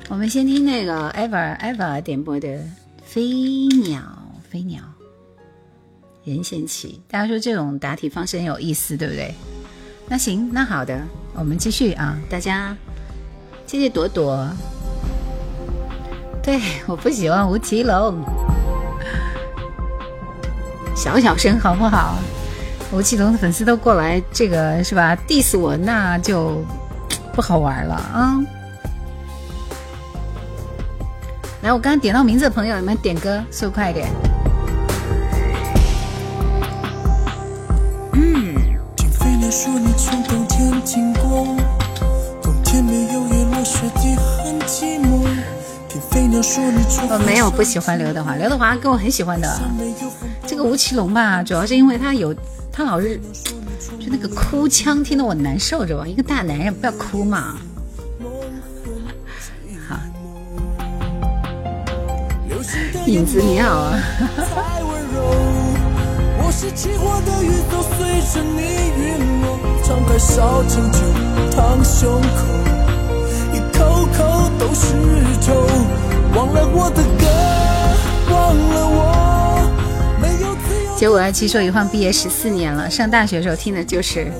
[0.08, 2.58] 我们先听那个 ever ever 点播的。
[3.04, 3.22] 飞
[3.84, 4.02] 鸟，
[4.50, 4.82] 飞鸟，
[6.24, 7.00] 任贤齐。
[7.06, 9.32] 大家说这种答题方式很有意思，对不对？
[10.08, 11.00] 那行，那好的，
[11.34, 12.18] 我们继续啊！
[12.28, 12.76] 大家，
[13.68, 14.50] 谢谢朵朵。
[16.42, 18.20] 对，我不喜欢吴奇隆，
[20.94, 22.16] 小小声好不好？
[22.92, 26.64] 吴奇隆的粉丝都过来，这个是吧？diss 我那就
[27.34, 28.40] 不好玩了啊！
[31.62, 34.08] 来，我刚刚点到名字的朋友，你们点歌，速快一点。
[38.12, 38.54] 嗯。
[47.08, 49.48] 我没有不喜欢刘德华，刘德华跟我很喜欢的。
[50.46, 52.34] 这个吴奇隆吧，主要是因为他有，
[52.70, 53.18] 他老是
[53.98, 56.06] 就那个哭腔，听得我难受着吧。
[56.06, 57.56] 一个大男人不要哭嘛。
[59.88, 59.98] 好
[63.06, 63.98] 影子你好啊！
[80.96, 84.30] 九五二七说一晃毕业十四年了，上大学的时候听的就是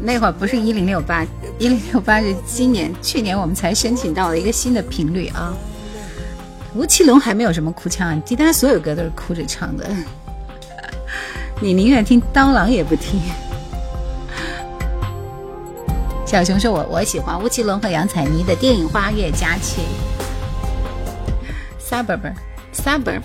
[0.00, 1.24] 那会儿，不是一零六八，
[1.58, 5.54] 一零六八是今年去年我们才申请到了一个新的频率啊。
[6.74, 9.88] 吴奇隆还没有什么哭腔啊，其他所有歌都是哭着唱的。
[11.62, 13.20] 你宁愿听刀郎也不听。
[16.26, 19.80] 小熊说：“我我喜欢吴奇隆和杨采妮的电影《花月佳期》。
[21.88, 22.34] ”Suburban
[22.74, 23.22] Suburban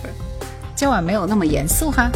[0.82, 2.10] 今晚没有那么严肃哈。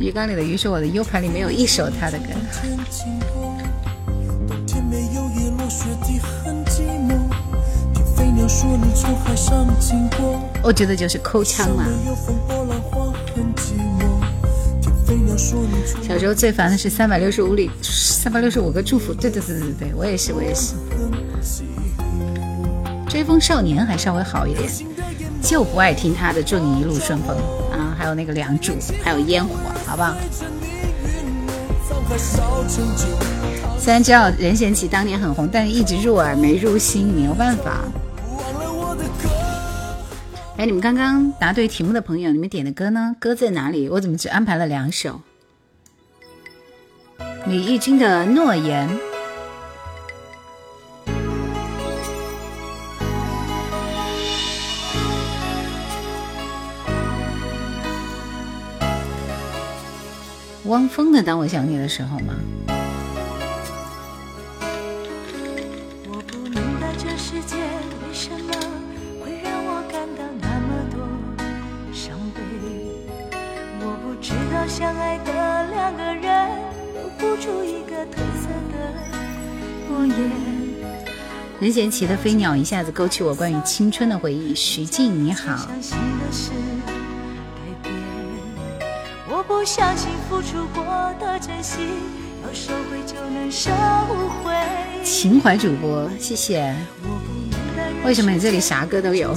[0.00, 2.24] 鱼缸里的鱼是：“我的 U 盘里没有一首他的歌。”
[10.60, 11.84] 我觉得就是抠枪嘛。
[16.02, 19.14] 小时候最烦的是三百六十五里，三百六十五个祝福。
[19.14, 20.74] 对对对对对，我也是我也是。
[23.18, 24.70] 追风少年还稍微好一点，
[25.42, 27.36] 就不爱听他的祝你一路顺风
[27.72, 30.14] 啊，还有那个梁祝，还有烟火，好不好？
[33.76, 37.80] 虽然知道任贤齐当年很红，但是一直入耳没入心，没有办法。
[40.56, 43.16] 哎，你们刚刚答对题目的朋友，你们点的歌呢？
[43.18, 43.88] 歌在哪里？
[43.88, 45.20] 我怎么只安排了两首？
[47.46, 48.88] 李翊君的诺言。
[60.68, 62.34] 汪峰的《当我想你的时候》吗？
[74.68, 75.32] 相爱的
[75.70, 76.50] 两个人，
[77.18, 78.78] 不出一个褪色的
[79.88, 80.30] 诺言。
[81.58, 84.54] 任贤齐的《飞鸟》一下子勾起我关于青春的回忆。
[84.54, 85.68] 徐静，你好。
[89.58, 90.84] 我不相信付出过
[91.18, 91.88] 的真心，
[92.44, 93.72] 要收回就能收
[94.44, 94.54] 回。
[95.02, 96.72] 情怀主播，谢谢。
[98.04, 99.36] 为什么你这里啥歌都有？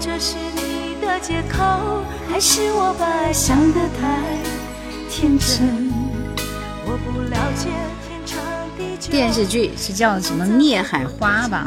[0.00, 4.22] 这是你的借口，还是我把爱想得太
[5.10, 5.92] 天真？
[6.86, 7.68] 我不了解
[8.08, 8.40] 天长
[8.78, 9.12] 地久。
[9.12, 11.66] 电视剧是叫什么《孽海花》吧？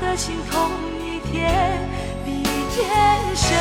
[0.00, 0.70] 的心痛
[1.00, 1.88] 一天
[2.24, 2.44] 比一
[2.74, 2.84] 天
[3.34, 3.56] 深。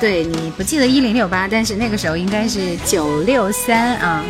[0.00, 4.24] 对你不记得一零六八，但是那个时候应该是九六三啊。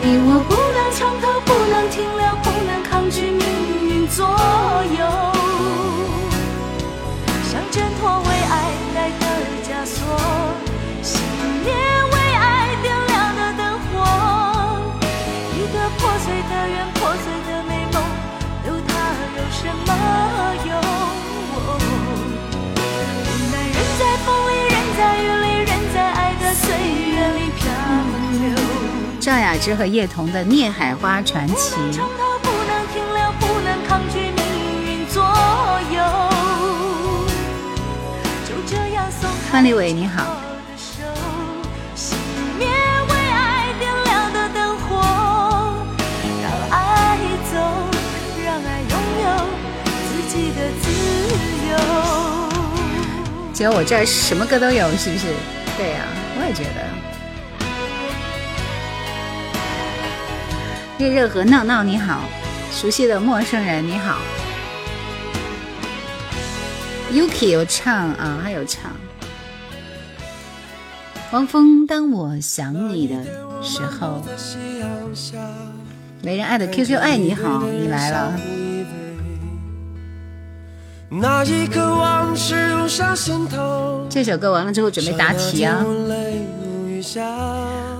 [0.00, 0.54] 你我不
[29.28, 31.80] 赵雅芝和叶童的《孽海花传奇不》。
[31.82, 34.40] 能长逃，不能停留，不能抗拒命
[34.86, 35.22] 运左
[35.92, 36.00] 右。
[38.48, 40.34] 就这样松开范立伟你好
[41.94, 42.14] 熄
[42.58, 44.96] 灭为爱点亮的灯火，
[46.42, 47.18] 让爱
[47.52, 47.58] 走，
[48.42, 48.92] 让爱拥
[49.24, 49.28] 有。
[53.52, 55.26] 只有我这儿什么歌都有，是不是？
[55.76, 56.06] 对呀、
[56.40, 57.07] 我也觉得。
[60.98, 62.24] 热热和闹闹你好，
[62.72, 64.18] 熟悉的陌生人你好。
[67.12, 68.90] Yuki 有唱啊，还有唱。
[71.30, 73.14] 汪峰，当我想你的
[73.62, 74.24] 时候，
[76.20, 78.36] 没人爱的 QQ 爱你好，你来了。
[81.08, 85.78] 那一刻往事涌上心头，这首歌完了之后准备答题啊。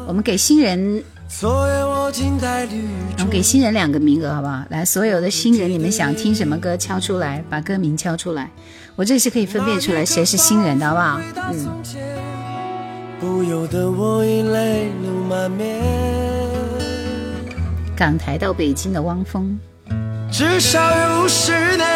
[0.06, 4.64] 我们给新人昨夜我们给新人两个名额，好不好？
[4.70, 8.50] 来，所有的新人，你们想听什么歌，敲出来，把歌名敲出来。
[8.96, 11.20] 我这是可以分辨出来谁是新人的，好不好？
[11.52, 11.68] 嗯，
[13.20, 15.82] 不由得我已泪流满面。
[17.94, 19.58] 港台到北京的汪峰，
[20.30, 20.80] 至少
[21.20, 21.86] 有十年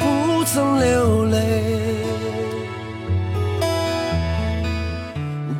[0.00, 1.38] 我不曾流泪，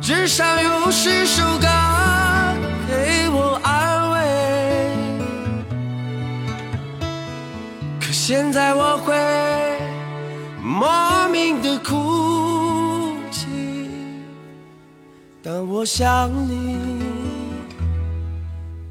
[0.01, 1.67] 至少有十首歌
[8.27, 9.13] 现在我会
[10.59, 13.45] 莫名的哭泣，
[15.43, 17.03] 当我想你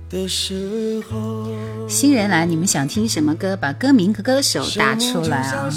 [0.09, 1.49] 的时候。
[1.89, 3.57] 新人来，你们想听什么歌？
[3.57, 5.69] 把歌名和歌手打出来啊！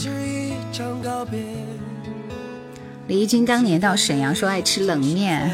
[3.07, 5.49] 李翊君当年到沈阳说爱吃冷面，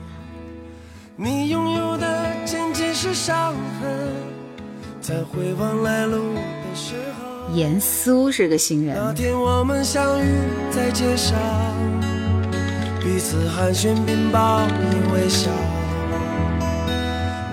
[1.16, 3.52] 你拥有的仅仅是伤
[3.82, 3.90] 痕，
[5.02, 6.38] 在回望来路
[7.54, 10.24] 严苏是个新那人，天我们相遇
[10.70, 11.36] 在街上，
[13.00, 15.50] 彼此寒暄并报以微笑。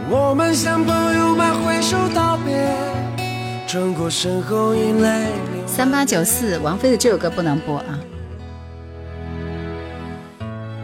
[0.09, 2.71] 我们像朋友般挥手道别，
[3.67, 5.67] 转过身后已泪流。
[5.67, 7.99] 三八九四，王菲的这首歌不能播啊！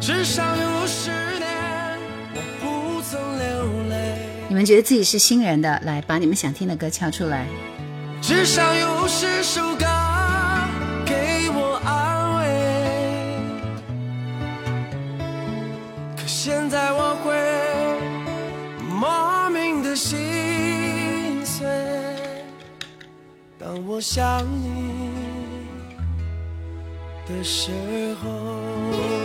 [0.01, 1.09] 至少有十
[1.39, 1.97] 年，
[2.36, 3.95] 我不曾流泪。
[4.49, 7.47] 你们觉得自己是新人的，来把你们想听的歌敲出来。
[8.28, 9.86] 至少有十首歌
[11.05, 12.41] 给我安慰，
[16.17, 17.36] 可现在我会
[18.84, 21.67] 莫名的心碎。
[23.59, 25.11] 当我想你
[27.28, 29.24] 的时候。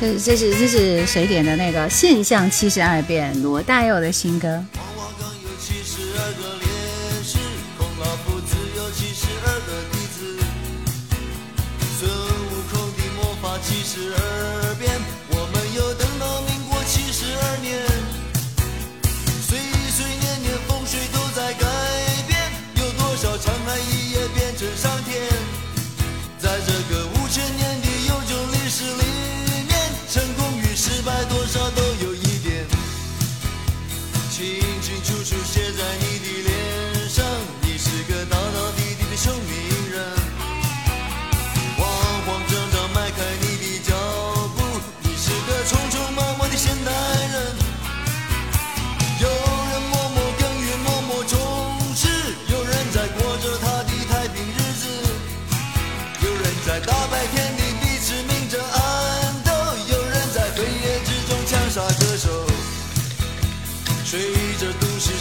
[0.00, 3.42] 这这是这是谁点的那个现象七十二变？
[3.42, 4.64] 罗大佑的新歌。
[13.60, 14.88] 七十二，变，
[15.30, 16.04] 我们有的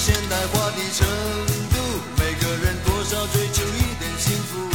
[0.08, 1.06] 现代化的程
[1.68, 1.76] 度
[2.18, 4.72] 每个人多少追求一点幸福。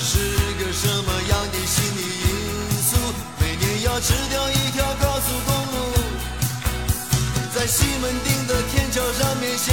[0.00, 0.18] 是
[0.58, 2.26] 个什么样的心理因
[2.82, 2.96] 素？
[3.38, 5.76] 每年要吃掉一条高速公路
[7.54, 9.70] 在西门町的天桥上面写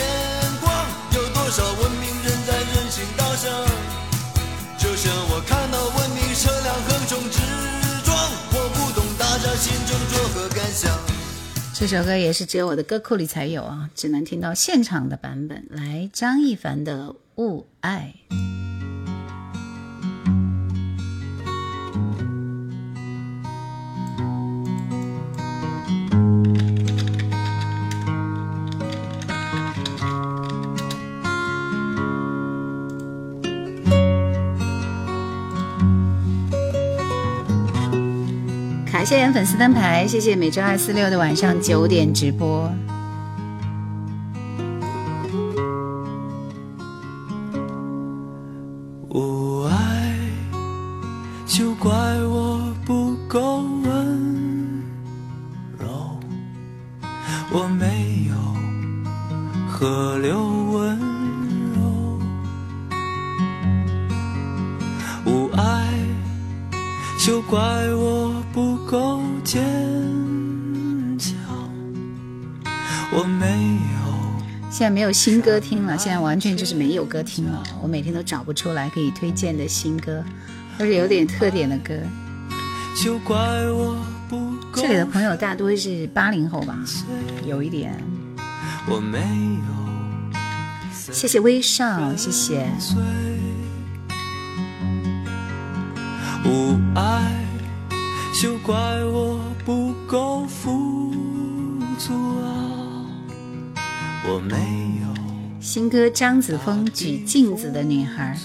[11.75, 15.65] 这首歌也是只有我的歌库里才有啊，只能听到现场的版本。
[15.69, 18.13] 来，张艺凡的《雾爱》。
[39.05, 42.71] 谢谢粉丝灯牌，谢谢每周二、四、六的晚上九点直播。
[74.93, 77.63] 没有新歌听了，现在完全就是没有歌听了。
[77.81, 80.23] 我每天都找不出来可以推荐的新歌，
[80.77, 81.95] 或者有点特点的歌。
[83.03, 83.35] 就怪
[83.71, 83.97] 我
[84.29, 86.77] 不够这里的朋友大多是八零后吧，
[87.43, 87.99] 有一点。
[88.87, 89.23] 我没有
[91.11, 92.67] 谢谢微笑，谢谢。
[92.77, 92.95] 醉，
[96.45, 97.31] 无爱，
[98.39, 98.75] 就怪
[99.05, 100.92] 我不够富
[104.49, 104.57] 没
[105.01, 105.07] 有
[105.61, 108.37] 新歌张子枫《举镜子的女孩》，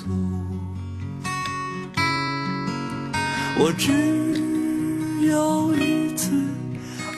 [3.58, 3.90] 我只
[5.26, 6.30] 有一次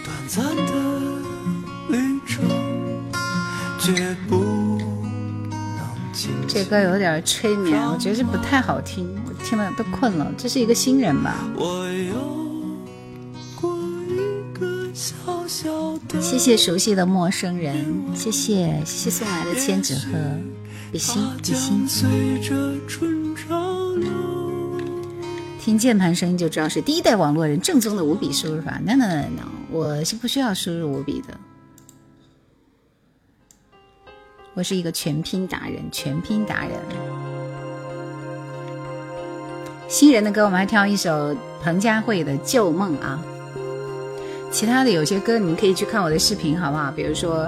[0.04, 0.72] 短暂的
[1.90, 2.42] 旅程，
[3.78, 4.80] 绝不
[6.48, 10.32] 这歌有点催眠，我觉得这不太好听，我听了都困了。
[10.36, 11.34] 这是一个新人吧？
[11.54, 12.49] 我有
[16.18, 17.84] 谢谢熟悉的陌生人，
[18.14, 20.18] 谢谢谢谢送来的千纸鹤，
[20.90, 21.86] 比心比心。
[21.86, 22.08] 随
[22.40, 23.54] 着春潮
[23.96, 24.08] 流。
[25.60, 28.80] 听键盘声音就知道是第一代网络人正宗的五笔输入法。
[28.84, 31.38] No no no no，我是不需要输入五笔的，
[34.54, 36.72] 我是一个全拼达人，全拼达人。
[39.88, 43.22] 新人的歌，我们还挑一首彭佳慧的《旧梦》啊。
[44.50, 46.90] 其他的有些歌，你们可以去看我的视频，好不好？
[46.90, 47.46] 比如说，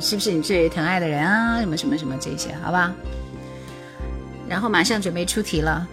[0.00, 1.58] 是不是你最疼爱的人啊？
[1.60, 2.94] 什么什么什么这些，好吧？
[4.48, 5.86] 然后马上准备出题了。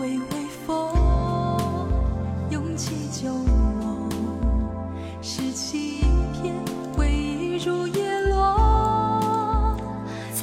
[0.00, 0.24] 微微
[0.66, 0.92] 风，
[2.50, 4.10] 涌起旧梦，
[5.22, 6.02] 拾起一
[6.42, 6.54] 片
[6.94, 9.76] 回忆如叶落，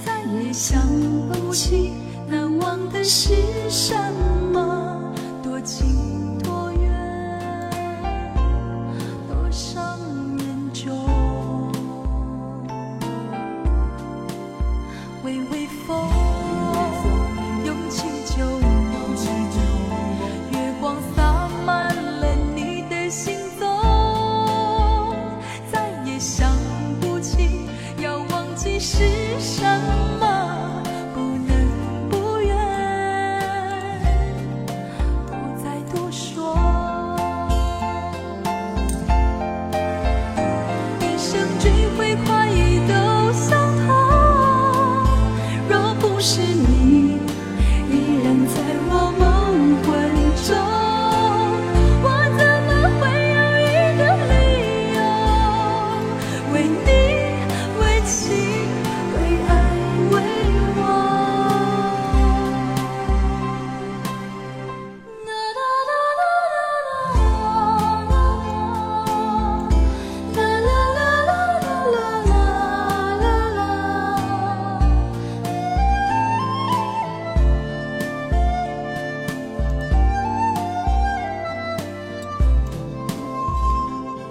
[0.06, 0.82] 再也想
[1.30, 1.94] 不起
[2.28, 3.36] 难忘的是
[3.70, 3.94] 什
[4.54, 5.14] 么，
[5.44, 5.99] 多情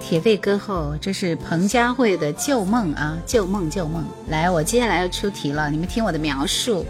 [0.09, 4.03] 铁肺歌后，这是彭佳慧的《旧梦》啊，《旧梦旧梦》。
[4.31, 6.83] 来，我接下来要出题了，你们听我的描述。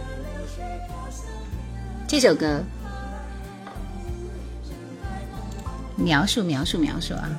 [2.07, 2.63] 这首歌，
[5.97, 7.29] 描述描述描述啊！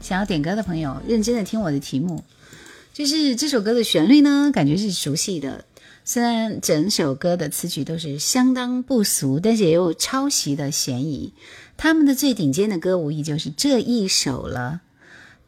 [0.00, 2.24] 想要点歌的朋友，认真的听我的题目。
[2.94, 5.66] 就是这首歌的旋律呢，感觉是熟悉的。
[6.04, 11.32] 虽然整首歌的词曲都是相当不俗，但是也有抄袭的嫌疑。
[11.76, 14.80] 他们的最顶尖的歌，无疑就是这一首了。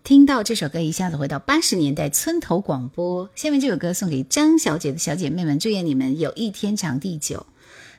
[0.04, 3.30] 听到这首歌，一下子回到八十年代村头广播。
[3.34, 7.46] 下面这首歌送给张小姐的小姐妹们，祝愿你们有一天长地久。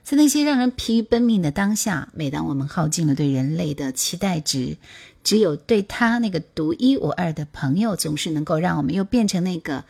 [0.04, 4.78] 在那些让人疲于奔命的当下，每当我们耗尽了对人类的期待值，
[5.24, 9.84] 只有对他那个独一无二的朋友，总是能够让我们又变成那个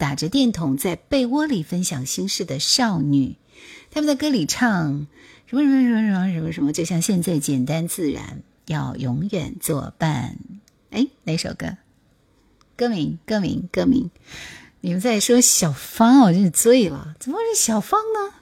[0.00, 3.36] 打着电筒在被窝里分享心事的少女。
[3.90, 5.06] 他们在歌里唱
[5.46, 10.38] 什么什么什么什么什么什么，就像现在简单自然，要永远作伴。
[10.88, 11.76] 哎，哪首歌？
[12.76, 13.18] 歌名？
[13.26, 13.68] 歌名？
[13.70, 14.10] 歌名？
[14.80, 18.34] 你们在说小芳，我真是醉了，怎么会是小芳呢？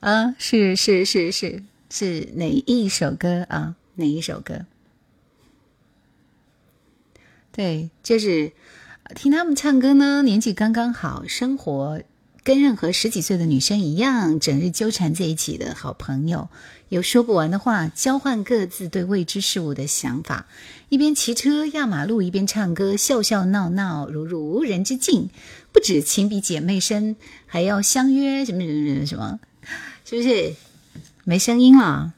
[0.00, 3.76] 啊，是是是是是哪一首歌啊？
[3.96, 4.64] 哪一首歌？
[7.52, 8.52] 对，就是
[9.14, 12.00] 听他们唱歌呢，年纪刚刚好，生活
[12.42, 16.48] 跟任何十几岁的女生一样，整日纠缠在一起的好朋友，
[16.88, 20.46] 有说不完的话，交换各自对未知事物的想法，
[20.88, 25.30] 一边骑车压马路，一边唱歌，笑笑闹闹，如入无人之境。
[25.72, 29.40] 不止情比姐妹深，还要相约什么什么什么什么，
[30.04, 30.54] 是不是？
[31.24, 32.12] 没声音了，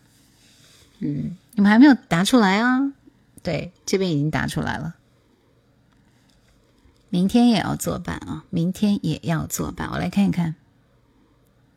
[1.00, 2.92] 嗯，你们还没有答出来啊？
[3.42, 4.94] 对，这边已经答出来了。
[7.14, 8.44] 明天也要作伴啊！
[8.50, 10.56] 明天也要作伴，我来看一看，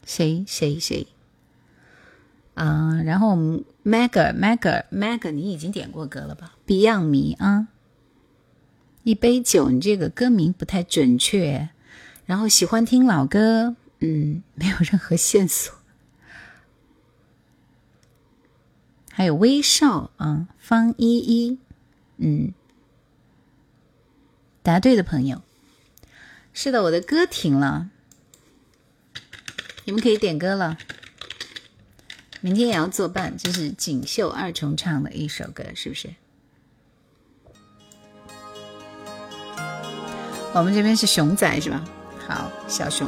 [0.03, 1.05] 谁谁谁
[2.55, 3.03] 啊？
[3.05, 7.67] 然后我们 Mag Mag Mag，你已经点过歌了吧？Beyond 迷啊，
[9.03, 11.69] 一杯酒，你这个歌名不太准确。
[12.25, 15.71] 然后喜欢听老歌，嗯，没有任何线索。
[19.11, 21.59] 还有威少啊，方依依，
[22.17, 22.53] 嗯。
[24.67, 25.41] 答对的朋友，
[26.51, 27.87] 是的，我的歌停了，
[29.85, 30.77] 你们可以点歌了。
[32.41, 36.09] 明天也要作伴，这是锦绣二重唱的一首歌，是不是？
[40.53, 41.85] 我们这边是熊仔是吧？
[42.27, 43.07] 好，小熊。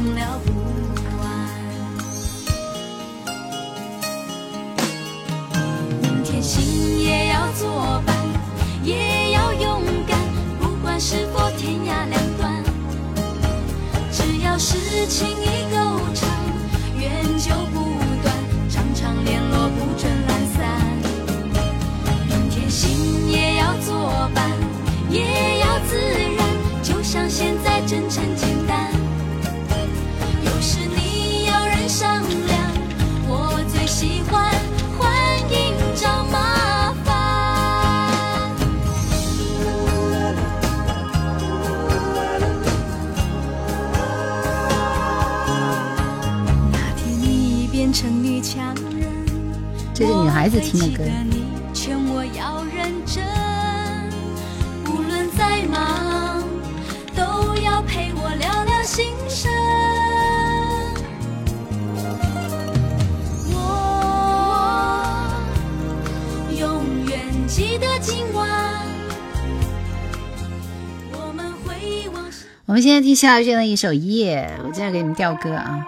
[0.00, 0.52] 感动了不
[1.20, 1.28] 完。
[6.00, 8.16] 明天心也要作伴，
[8.82, 10.18] 也要勇敢，
[10.58, 12.64] 不管是否天涯两端，
[14.10, 15.76] 只要是情意够
[16.14, 16.30] 长，
[16.98, 17.92] 缘就不
[18.22, 18.34] 断，
[18.70, 20.80] 常常联络不准懒散。
[22.26, 23.70] 明天心也要。
[23.80, 24.50] 作伴
[25.10, 25.96] 也要自
[26.36, 26.38] 然，
[26.82, 28.59] 就像现在真诚简单。
[50.00, 51.39] 这是女孩子听的歌。
[67.50, 68.48] 记得今晚，
[71.12, 72.24] 我们会往。
[72.66, 75.84] 我们现在听夏雨轩的一首《夜》，我接着给你们调歌啊。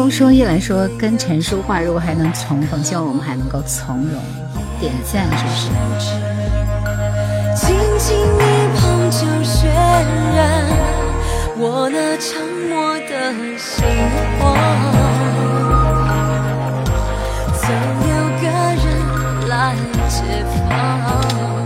[0.00, 4.18] 十二宫说：“叶兰说，跟陈淑桦如果还能重逢，希望我们还能够从容。
[4.80, 5.68] 点赞是不是？
[7.54, 8.40] 轻轻一
[8.78, 10.40] 碰就渲染
[11.58, 12.40] 我那沉
[12.70, 13.12] 默的
[13.58, 13.84] 心
[14.40, 14.56] 慌。
[17.60, 17.68] 总
[18.08, 18.44] 有个
[18.80, 18.86] 人
[19.50, 19.76] 来
[20.08, 20.16] 解
[20.66, 21.59] 放，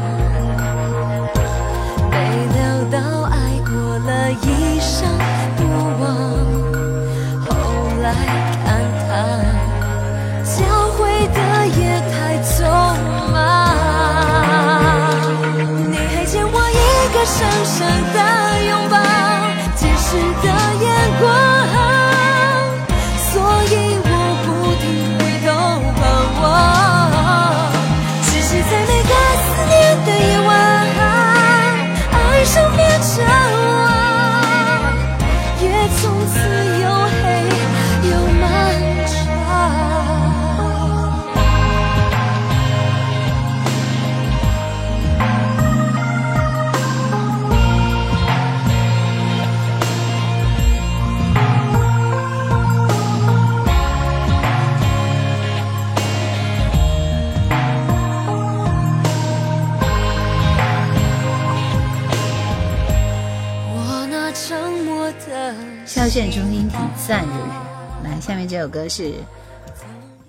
[17.26, 18.43] 深深的
[68.54, 69.14] 这首歌是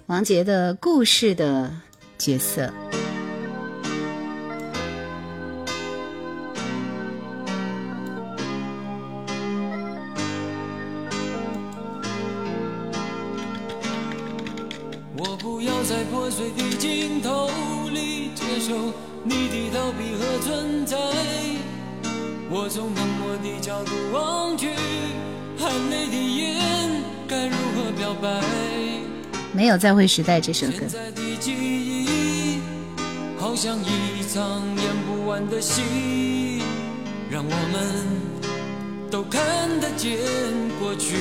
[0.07, 1.71] 王杰的故事的
[2.17, 2.73] 角色。
[15.15, 17.47] 我不要在破碎的镜头
[17.91, 18.91] 里接受
[19.23, 20.97] 你的逃避和存在。
[22.49, 24.69] 我从冷漠的角度望去，
[25.59, 26.55] 含泪的眼
[27.27, 28.41] 该如何表白？
[29.53, 30.85] 没有再会时代这首歌
[33.37, 35.81] 好像一场演不完的戏，
[37.29, 39.41] 让我们都看
[39.79, 40.17] 得见
[40.77, 41.15] 过去。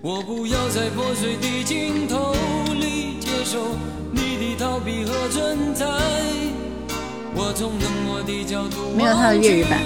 [0.00, 2.32] 我不要在破碎的镜头
[2.80, 3.76] 里接受
[4.12, 5.84] 你的逃避和存在。
[7.34, 9.78] 我从冷漠的角度没有他的粤语版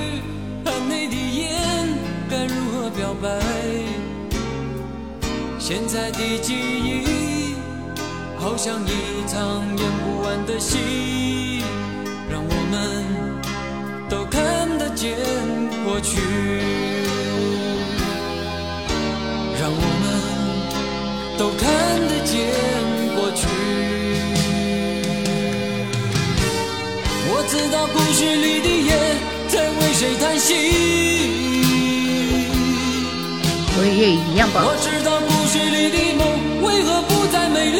[2.82, 3.28] 该如何表白？
[5.58, 7.54] 现在的记忆
[8.38, 11.62] 好像一场演不完的戏，
[12.28, 13.04] 让我们
[14.08, 15.16] 都看得见
[15.84, 16.20] 过去。
[19.60, 20.04] 让我们
[21.38, 21.62] 都看
[22.08, 22.34] 得见
[23.14, 23.46] 过去。
[27.28, 28.90] 我知道故事里的夜
[29.48, 30.50] 在为谁叹息，
[33.74, 34.74] 我粤语一样棒我。
[34.80, 36.22] 知道故事里的梦
[36.62, 37.78] 为何不再美丽。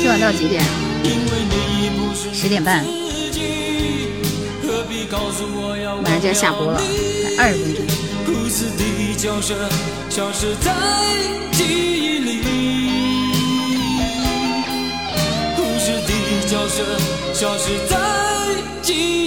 [0.00, 0.62] 今晚到几点？
[1.04, 2.84] 因为你不是10点半
[4.62, 6.80] 何必告诉我要马上就要下播了，
[7.36, 7.84] 还二十分钟。
[8.26, 8.82] 故事的
[9.16, 9.54] 角色
[10.10, 10.72] 消失在
[11.52, 12.42] 记忆里，
[15.56, 16.12] 故事的
[16.46, 16.84] 角色
[17.32, 17.96] 消失在
[18.82, 19.17] 记忆里。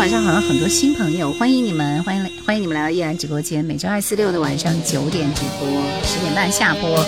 [0.00, 3.62] 晚上好像很多新朋友，欢迎你们，欢迎欢迎你们来到依然直播间。
[3.62, 5.68] 每周二、四、六的晚上九点直播，
[6.02, 7.04] 十点半下播。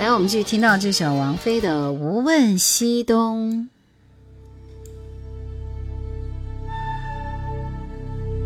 [0.00, 3.52] 来，我们继续听到这首王菲的《无问西东》。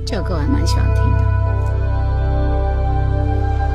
[0.04, 1.24] 这首歌我还蛮喜欢听的。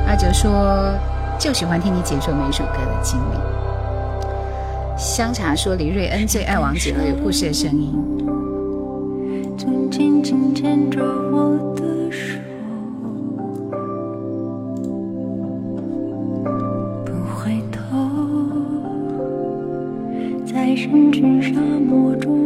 [0.06, 0.96] 阿哲说，
[1.40, 3.59] 就喜欢听你解说每首歌的经历。
[5.00, 7.90] 香茶说，林瑞恩最爱王子和，有故事的声音。
[9.56, 12.38] 正紧紧牵着我的手，
[17.06, 17.80] 不回头，
[20.44, 22.39] 在深沉沙漠中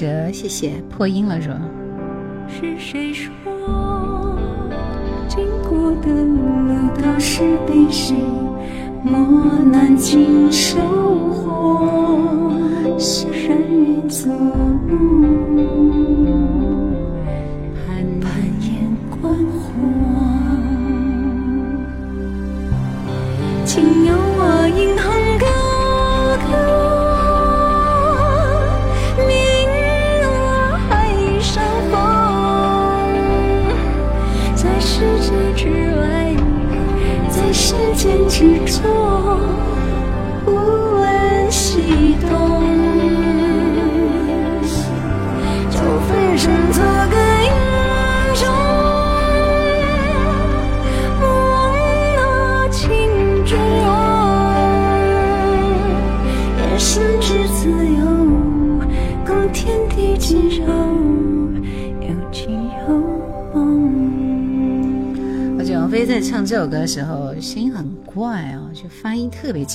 [0.00, 1.52] 哲，谢谢破音了说。
[2.48, 3.30] 是谁说
[5.28, 8.16] 经过的路都是被谁
[9.04, 10.78] 磨难经收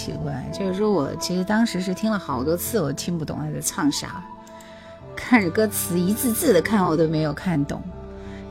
[0.06, 0.34] 奇怪。
[0.54, 4.24] 就是说我其实当时是听了好多次，我听不懂他在唱啥，
[5.16, 7.82] 看着歌词一字字的看，我都没有看懂。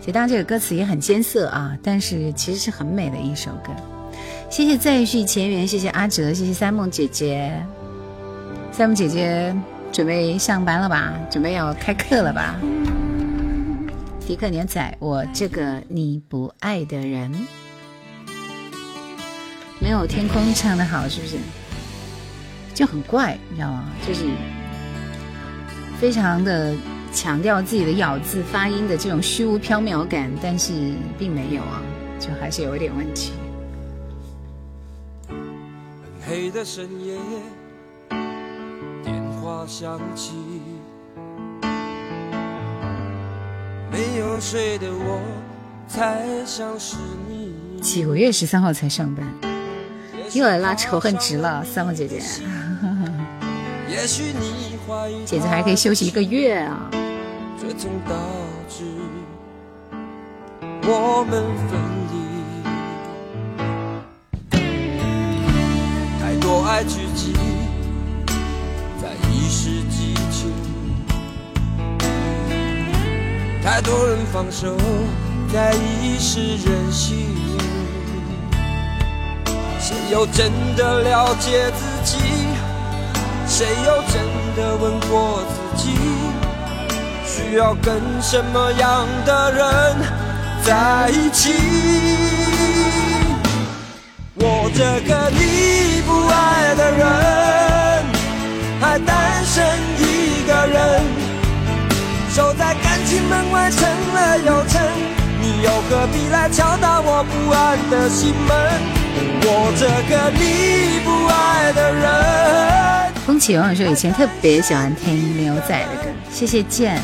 [0.00, 3.72] 其实当然这个歌词也很艰涩啊，但是其实是很美的一首歌。
[4.50, 7.52] 谢谢再续前缘，谢谢阿哲，谢谢三梦姐姐。
[8.72, 9.54] 三梦姐姐
[9.92, 11.14] 准备上班了吧？
[11.30, 12.56] 准备要开课了吧？
[14.26, 17.32] 迪克牛仔，我这个你不爱的人，
[19.84, 21.36] 没有天空唱的好，是不是？
[22.72, 23.84] 就很怪，你知道吗？
[24.08, 24.24] 就是
[26.00, 26.74] 非常的
[27.12, 30.72] 强调自己的咬字发音的这种虚无缥缈感，但是
[31.18, 31.82] 并没有啊，
[32.18, 33.32] 就还是有一点问题。
[36.26, 37.18] 黑的深夜，
[39.02, 40.32] 电话响起，
[43.92, 45.20] 没有睡的我，
[45.86, 46.96] 才想是
[47.28, 47.52] 你。
[47.82, 49.26] 九月十三号才上班，
[50.34, 52.20] 又来拉仇恨值了，三个姐姐，
[53.88, 56.90] 也许你怀疑姐姐还可以休息一个月啊。
[57.60, 58.16] 这曾导
[58.68, 58.84] 致
[60.82, 61.78] 我们分
[62.10, 62.14] 离。
[66.20, 67.32] 太多爱聚集
[69.00, 70.50] 在一时激情，
[73.62, 74.76] 太多人放手
[75.52, 75.72] 在
[76.02, 77.53] 一时任性。
[80.04, 82.18] 谁又真的了解自己？
[83.46, 84.20] 谁又真
[84.54, 85.94] 的问过自己？
[87.26, 89.96] 需要跟什么样的人
[90.62, 91.54] 在一起？
[94.34, 98.04] 我这个你不爱的人，
[98.82, 99.64] 还单身
[99.98, 101.02] 一个人，
[102.28, 104.82] 守在感情门外成了又成，
[105.40, 109.03] 你又何必来敲打我不安的心门？
[109.42, 113.12] 我这个你不爱的人。
[113.26, 117.00] 风起网友说以前特别喜欢听牛仔的歌，谢谢剑。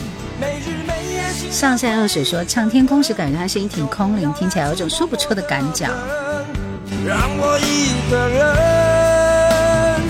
[1.50, 5.88] 上善若水说唱天空时感觉他声音挺空灵，听起来有种说不出的感脚。
[7.06, 10.02] 让我一个人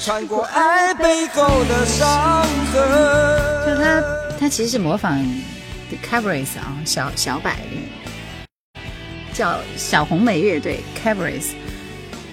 [0.00, 2.42] 穿过爱背后的伤
[2.72, 2.82] 痕。
[3.66, 4.02] 就他，
[4.40, 5.16] 他其实是模仿
[5.88, 7.56] The Cabarets 啊，小小百
[9.38, 11.52] 叫小红莓乐队 Cabarets。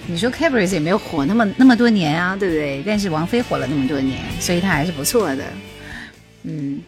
[0.07, 2.81] 你说 Cabarets 也没有火那么那么多年啊，对不对？
[2.83, 5.43] 但是王菲火了那么多年，所以她还是不错的。
[6.41, 6.81] 嗯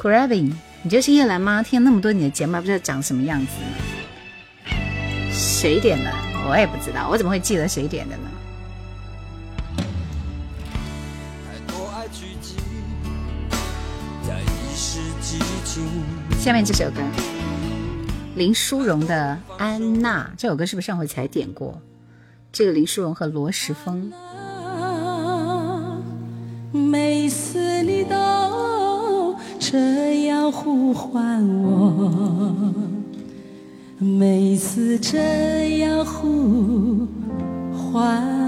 [0.00, 1.60] c r a b i n 你就是叶兰吗？
[1.60, 3.48] 听了那么多你的节目，还不知道长什么样子。
[5.32, 6.12] 谁点的？
[6.48, 8.28] 我也不知道，我怎么会记得谁点的呢？
[16.38, 17.00] 下面这首歌，
[18.34, 21.78] 林淑荣的《安娜》这首歌是不是上回才点过？
[22.50, 24.10] 这个林淑荣和罗时丰，
[26.72, 32.72] 每次你都这样呼唤我，
[33.98, 37.06] 每次这样呼
[37.74, 38.41] 唤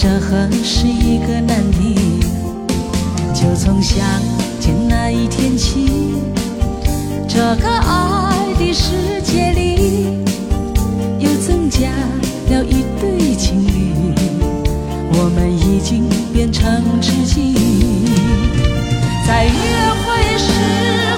[0.00, 2.20] 这很是一个难题。
[3.34, 3.98] 就从相
[4.60, 6.14] 见那一天起，
[7.26, 10.24] 这个爱的世界里
[11.18, 11.88] 又增加
[12.48, 14.14] 了一对情侣，
[15.14, 17.56] 我们已经变成知己。
[19.26, 20.52] 在约会时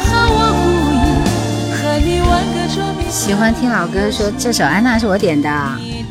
[0.07, 0.64] 和我故
[0.97, 0.99] 意
[1.76, 5.51] 和你玩个捉迷喜欢听老歌，说这首安娜是我点的。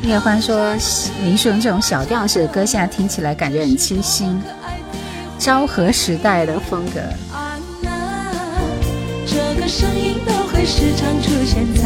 [0.10, 0.74] 叶欢说
[1.24, 4.42] 林淑荣这种小调式的歌，现在听起来感觉很清新，
[5.38, 7.00] 昭和时代的风格。
[7.32, 7.92] 安娜，
[9.24, 11.84] 这个声音都会时常出现在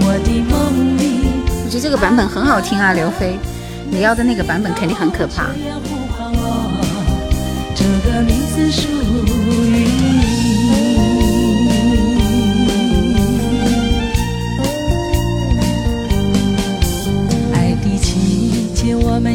[0.00, 1.44] 我的梦里。
[1.62, 3.38] 我觉得这个版本很好听啊，刘飞，
[3.90, 5.48] 你要的那个版本肯定很可怕。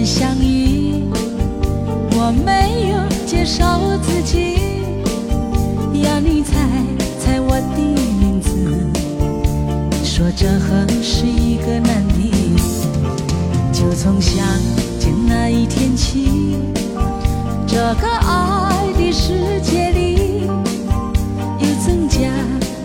[0.05, 1.01] 相遇，
[2.11, 4.57] 我没有介绍自己，
[6.03, 6.55] 要你猜
[7.19, 7.77] 猜我的
[8.19, 8.49] 名字。
[10.03, 12.31] 说这很是一个难题。
[13.71, 14.45] 就从相
[14.99, 16.57] 见那一天起，
[17.65, 20.47] 这个爱的世界里
[21.59, 22.19] 又增加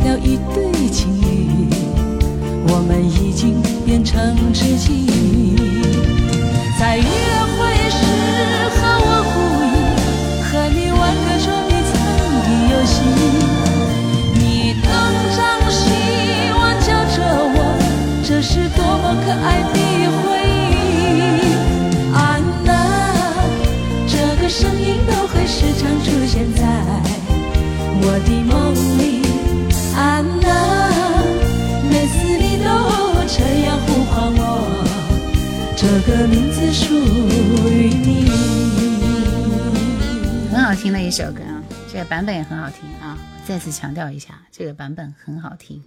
[0.05, 1.69] 了一对情侣，
[2.69, 5.18] 我们已经变成知己。
[6.79, 7.38] 在月
[36.03, 36.95] 个名字属
[37.69, 38.29] 于你。
[40.51, 43.17] 很好听的一首歌啊，这个版本也很好听啊！
[43.47, 45.83] 再次强调一下，这个版本很好听。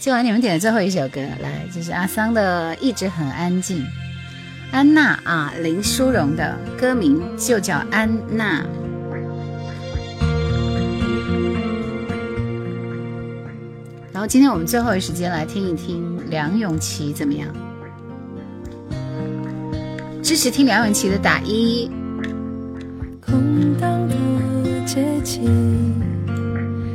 [0.00, 3.78] 今晚你们点的最后一首歌，来，这是阿桑的《一直很安静》。
[4.72, 8.64] 安娜啊，林淑荣的歌名就叫安娜。
[14.12, 17.48] 然后今天我们最后一时间来听一听梁咏琪怎么样？
[20.24, 21.90] 支持听梁咏琪的打一。
[23.20, 24.14] 空荡的
[24.86, 25.42] 街景，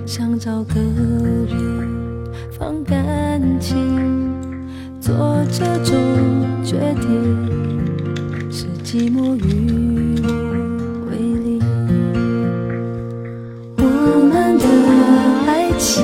[0.03, 1.87] 想找个人
[2.51, 4.33] 放感情，
[4.99, 5.95] 做这种
[6.63, 7.79] 决定
[8.51, 10.27] 是寂寞与我
[11.11, 11.61] 为邻。
[13.77, 13.83] 我
[14.25, 14.65] 们的
[15.45, 16.03] 爱情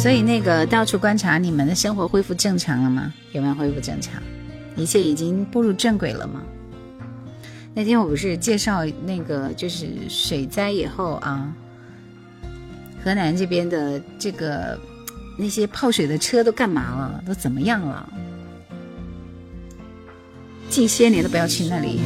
[0.00, 3.12] 所以那个到处观察，你们的生活恢复正常了吗？
[3.32, 4.14] 有没有恢复正常？
[4.74, 6.40] 一切已经步入正轨了吗？
[7.74, 11.54] 那天我不是介绍那个就是水灾以后啊，
[13.04, 14.80] 河南这边的这个
[15.36, 17.22] 那些泡水的车都干嘛了？
[17.26, 18.08] 都怎么样了？
[20.70, 22.00] 近些年都不要去那里，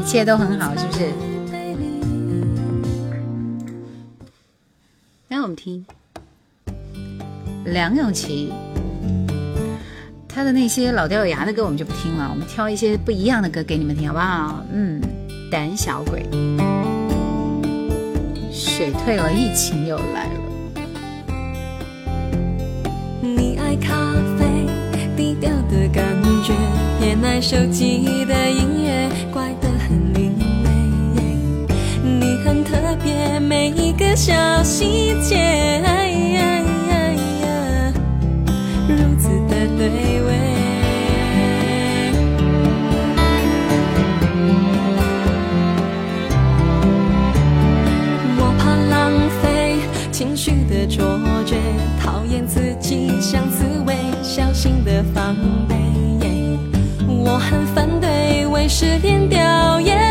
[0.00, 1.41] 一切都很好，是不是？
[5.32, 5.82] 来，我们听
[7.64, 8.52] 梁咏琪，
[10.28, 14.62] 她的那些老掉牙的歌我们就不听了，我们挑一些不一样的歌给你们听，好不好？
[14.70, 15.00] 嗯，
[15.50, 16.26] 胆小鬼，
[18.52, 20.40] 水退了，疫情又来了。
[23.22, 24.66] 你爱咖啡，
[25.16, 26.04] 低调的感
[26.44, 26.52] 觉，
[27.00, 30.70] 偏爱手机的音乐，怪得很另类。
[32.04, 33.21] 你很特别，
[33.92, 34.32] 一个小
[34.62, 35.36] 细节，
[35.84, 36.42] 哎呀
[36.88, 37.12] 呀
[37.42, 37.92] 呀
[38.88, 40.28] 如此的对味。
[48.38, 49.12] 我怕浪
[49.42, 49.76] 费
[50.10, 51.04] 情绪的卓
[51.44, 51.56] 绝，
[52.02, 55.36] 讨厌自己像刺猬，小心的防
[55.68, 55.76] 备。
[57.06, 60.01] 我很反对为失恋掉眼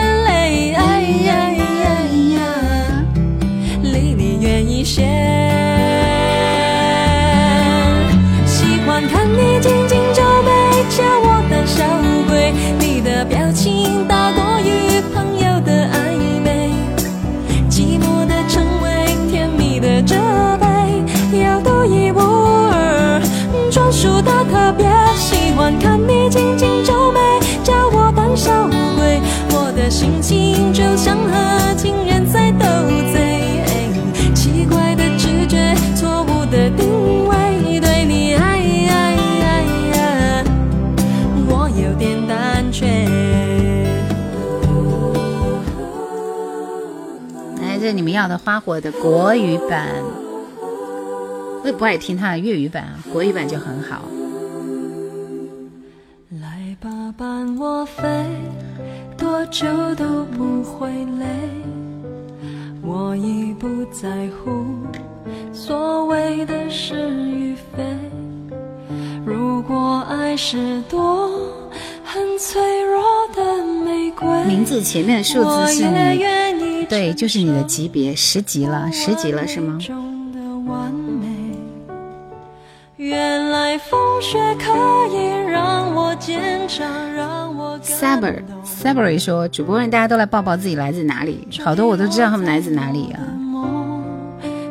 [48.12, 49.88] 们要的花火的国语版，
[50.60, 54.02] 我也不爱听他的粤语版，国语版就很好。
[56.42, 58.04] 来吧，伴我飞，
[59.18, 59.66] 多久
[59.96, 61.26] 都不会累。
[62.84, 64.66] 我已不在乎
[65.54, 67.82] 所谓的是与非。
[69.26, 71.32] 如果爱是多
[72.14, 73.02] 很脆弱
[73.34, 79.78] 的玫瑰，名字前面的数字是你，对，就是你的级别，十级了，十级了是吗？
[82.98, 84.74] 原来风雪可
[85.16, 93.20] 以让我坚强，让我感 Saber 动 Saber 说，主播让大家都来抱抱自己来自哪里，好多我都知道他们来自哪里啊。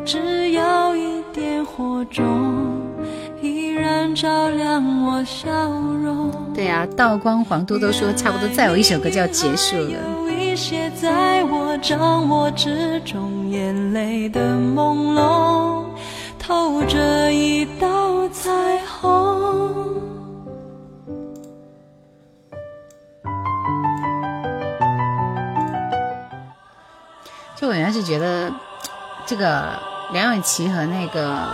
[0.04, 2.69] 只要一点火种，
[4.14, 6.30] 照亮我笑容。
[6.54, 9.90] 对啊，道光黄多多说差不多再有一首歌就要结束了。
[10.24, 15.84] 有一些在我掌握之中，眼泪的朦胧，
[16.38, 18.50] 透着一道彩
[18.86, 20.00] 虹。
[27.56, 28.50] 就我原来是觉得
[29.26, 29.78] 这个
[30.12, 31.46] 梁咏琪和那个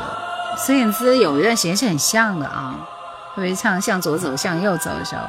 [0.58, 2.74] 孙燕姿有一段时间是很像的啊，
[3.34, 5.22] 特别是唱《向左走，向右走》的时候，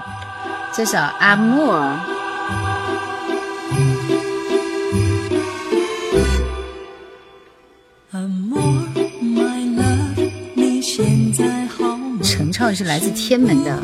[0.73, 1.81] 这首《Amour》。
[12.23, 13.79] 陈唱是来自天门的，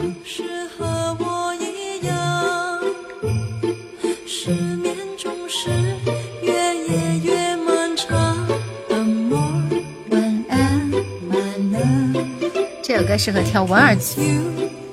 [13.17, 14.21] 适合跳华尔兹。
[14.21, 14.41] you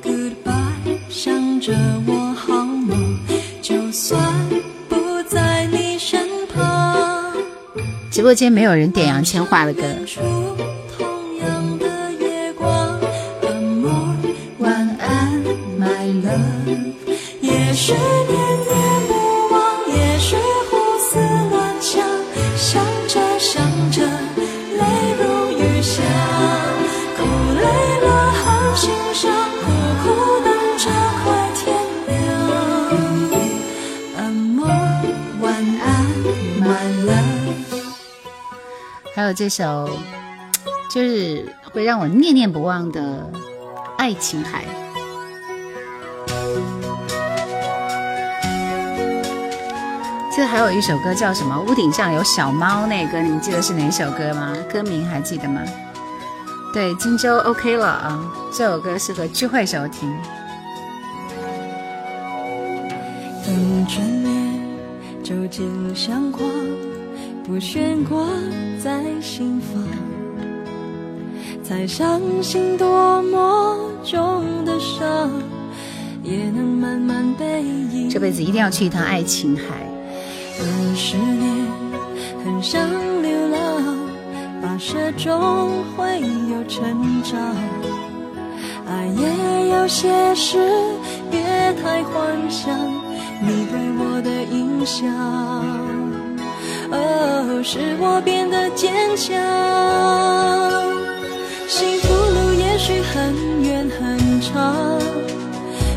[0.02, 1.72] goodbye，想着
[2.06, 2.97] 我好吗？
[3.62, 4.20] 就算
[4.88, 7.32] 不在你身旁，
[8.10, 9.82] 直播间没有人点杨千嬅的歌。
[39.51, 39.90] 首，
[40.90, 43.28] 就是会让我念念不忘的
[43.98, 44.62] 《爱琴海》。
[50.31, 51.60] 记得还有一首歌叫什么？
[51.68, 54.56] 屋顶上有小猫，那个歌你们记得是哪首歌吗？
[54.72, 55.60] 歌名还记得吗？
[56.72, 60.09] 对，荆州 OK 了啊，这首歌适合聚会时候听。
[63.44, 66.48] 等眷恋究竟相框，
[67.44, 68.24] 不悬挂
[68.82, 69.82] 在心房，
[71.62, 75.31] 才相信多么重的伤，
[76.23, 79.62] 也能慢慢被遗这辈子一定要去一趟爱琴海。
[80.59, 81.66] 二十年，
[82.43, 82.81] 很想
[83.23, 83.61] 流浪，
[84.62, 86.19] 跋涉中会
[86.51, 87.39] 有成长。
[88.86, 90.57] 爱也有些事，
[91.31, 91.43] 别
[91.82, 92.74] 太幻想
[93.43, 95.90] 你对我的影响。
[96.93, 99.37] 哦，使我变得坚强。
[101.69, 104.99] 幸福路也许很远很长，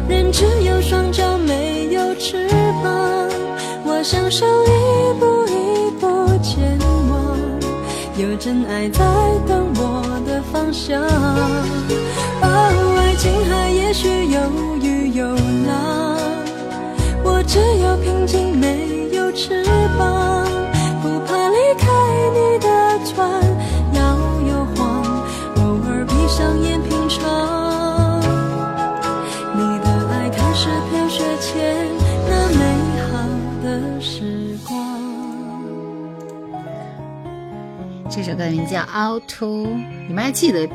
[0.07, 2.47] 人只有双脚没有翅
[2.83, 3.29] 膀。
[3.85, 6.77] 我享受一步一步前
[7.09, 7.37] 往，
[8.17, 9.03] 有真爱在
[9.47, 11.01] 等我的方向。
[12.41, 12.45] 哦，
[12.99, 14.39] 爱情海也许有
[14.81, 15.25] 雨有
[15.67, 16.17] 浪，
[17.23, 19.63] 我只有平静没有翅
[19.97, 20.32] 膀，
[38.33, 39.67] 首歌名叫《凹凸》，
[40.07, 40.67] 你们还记得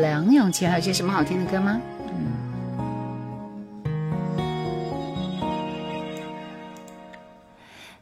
[0.00, 1.78] 梁咏琪还有些什么好听的歌吗？
[2.08, 2.32] 嗯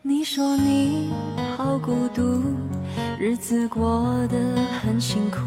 [0.01, 1.12] 你说你
[1.57, 2.41] 好孤独，
[3.19, 5.39] 日子过得很辛苦，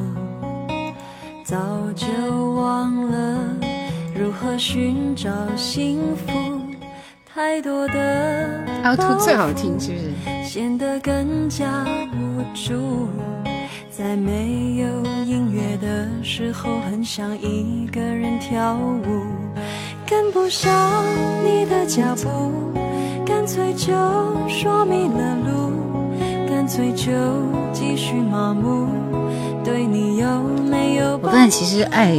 [1.45, 1.55] 早
[1.95, 2.07] 就
[2.51, 3.39] 忘了
[4.13, 6.56] 如何寻找幸福。
[7.37, 8.49] 太多的
[8.83, 10.43] 凹凸最好听，是不是？
[10.43, 13.09] 显得更加无助。
[13.91, 14.87] 在没有
[15.23, 19.21] 音乐的时候，很想一个人跳舞，
[20.07, 20.73] 跟不上
[21.45, 22.73] 你的脚步，
[23.23, 23.93] 干脆就
[24.49, 25.73] 说迷了路。
[26.49, 27.11] 干脆就
[27.71, 28.87] 继续麻木，
[29.63, 32.15] 对你有没有我发现其实爱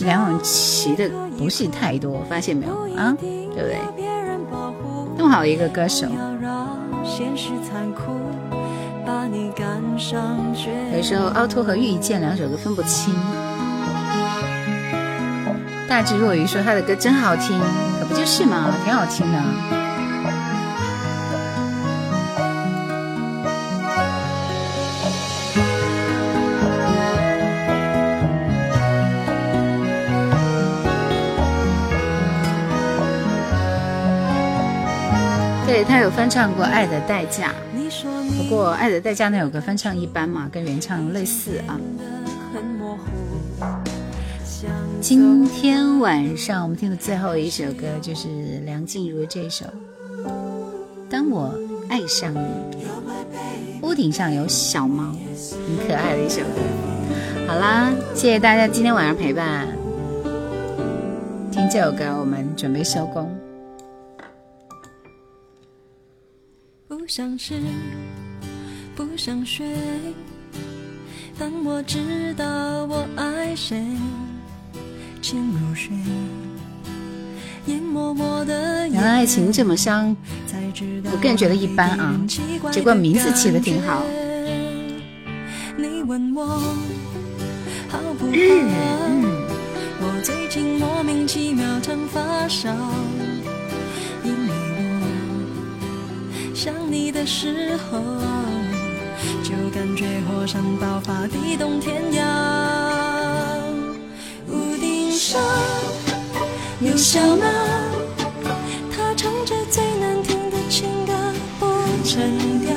[0.00, 3.14] 梁咏琪的不是太多，发现没有啊？
[3.60, 3.78] 对不对？
[5.16, 6.06] 那么好一个歌手，
[10.96, 13.14] 有时候凹凸和遇见两首歌分不清。
[15.86, 17.58] 大智若愚说他的歌真好听，
[18.00, 19.79] 可不就是嘛，挺好听的。
[35.90, 37.52] 他有翻唱过《爱的代价》，
[38.38, 41.76] 不过《爱的代价》那首歌翻唱一般嘛，跟原唱类似啊。
[45.00, 48.28] 今天晚上我们听的最后一首歌就是
[48.64, 49.66] 梁静茹这首
[51.10, 51.52] 《当我
[51.88, 52.38] 爱上你》，
[53.82, 55.12] 屋顶上有小猫，
[55.66, 57.48] 很可爱的一首歌。
[57.48, 59.66] 好啦，谢谢大家今天晚上陪伴。
[61.50, 63.39] 听这首歌，我们准备收工。
[67.00, 67.58] 不想吃，
[68.94, 69.66] 不想睡。
[71.38, 72.44] 当我知道
[72.84, 73.82] 我爱谁，
[75.22, 75.96] 潜入睡，
[77.64, 80.14] 眼默默的原来爱情这么伤，
[81.10, 82.14] 我个人觉得一般啊
[82.70, 84.04] 结果名字起的挺好。
[85.78, 86.46] 你问我
[87.88, 88.32] 好不好？
[88.34, 89.24] 嗯
[90.02, 92.70] 我最近莫名其妙常发烧，
[96.62, 97.98] 想你的时候，
[99.42, 102.22] 就感觉火山爆发，地动天摇。
[104.46, 105.40] 屋顶上
[106.80, 107.46] 有小猫，
[108.94, 111.14] 它唱着最难听的情歌，
[111.58, 111.66] 不
[112.06, 112.20] 成
[112.60, 112.74] 调。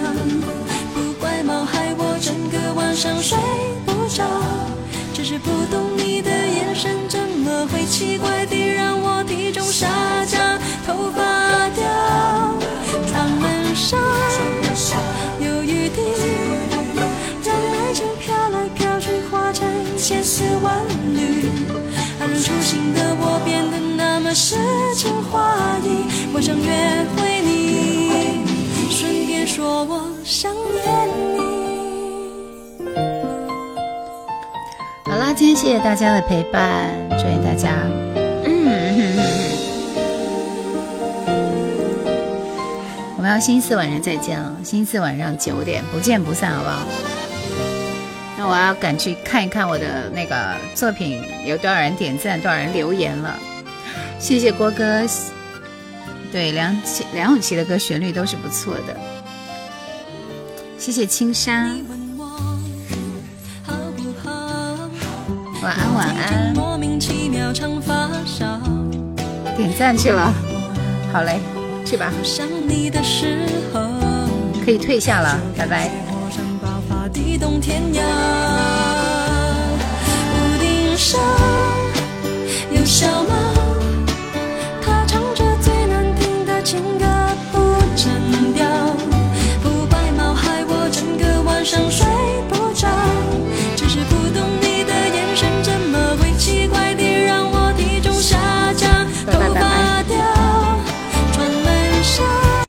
[0.93, 3.37] 不怪猫害我整个晚上睡
[3.85, 4.23] 不着，
[5.13, 8.42] 只是不懂你的眼神怎么会奇怪
[24.33, 24.55] 诗
[24.95, 26.07] 情画意。
[26.33, 28.09] 我想约会你，
[28.89, 30.83] 顺便说我想念
[31.37, 31.43] 你。
[35.05, 37.69] 好啦，今天谢谢大家的陪伴，祝愿大家，
[43.15, 46.79] 我们要星期四晚上再见了，星期四晚上九点不见不散，好不好？
[48.37, 53.37] 那我要赶去看一看我的那个作品有多少人点赞，多少人留言了。
[54.23, 55.05] 谢谢郭哥，
[56.31, 58.97] 对梁启梁咏琪的歌旋律都是不错的。
[60.77, 61.77] 谢谢青山？
[65.61, 66.53] 晚安晚安。
[69.57, 70.33] 点赞去了，
[71.11, 71.41] 好嘞，
[71.85, 72.09] 去吧，
[74.63, 75.89] 可以退下了，拜拜。
[76.07, 76.45] 火山
[86.73, 87.05] 整个
[87.51, 87.59] 不
[87.95, 88.11] 整
[88.55, 88.65] 调
[89.61, 92.02] 不白猫害我整个晚上睡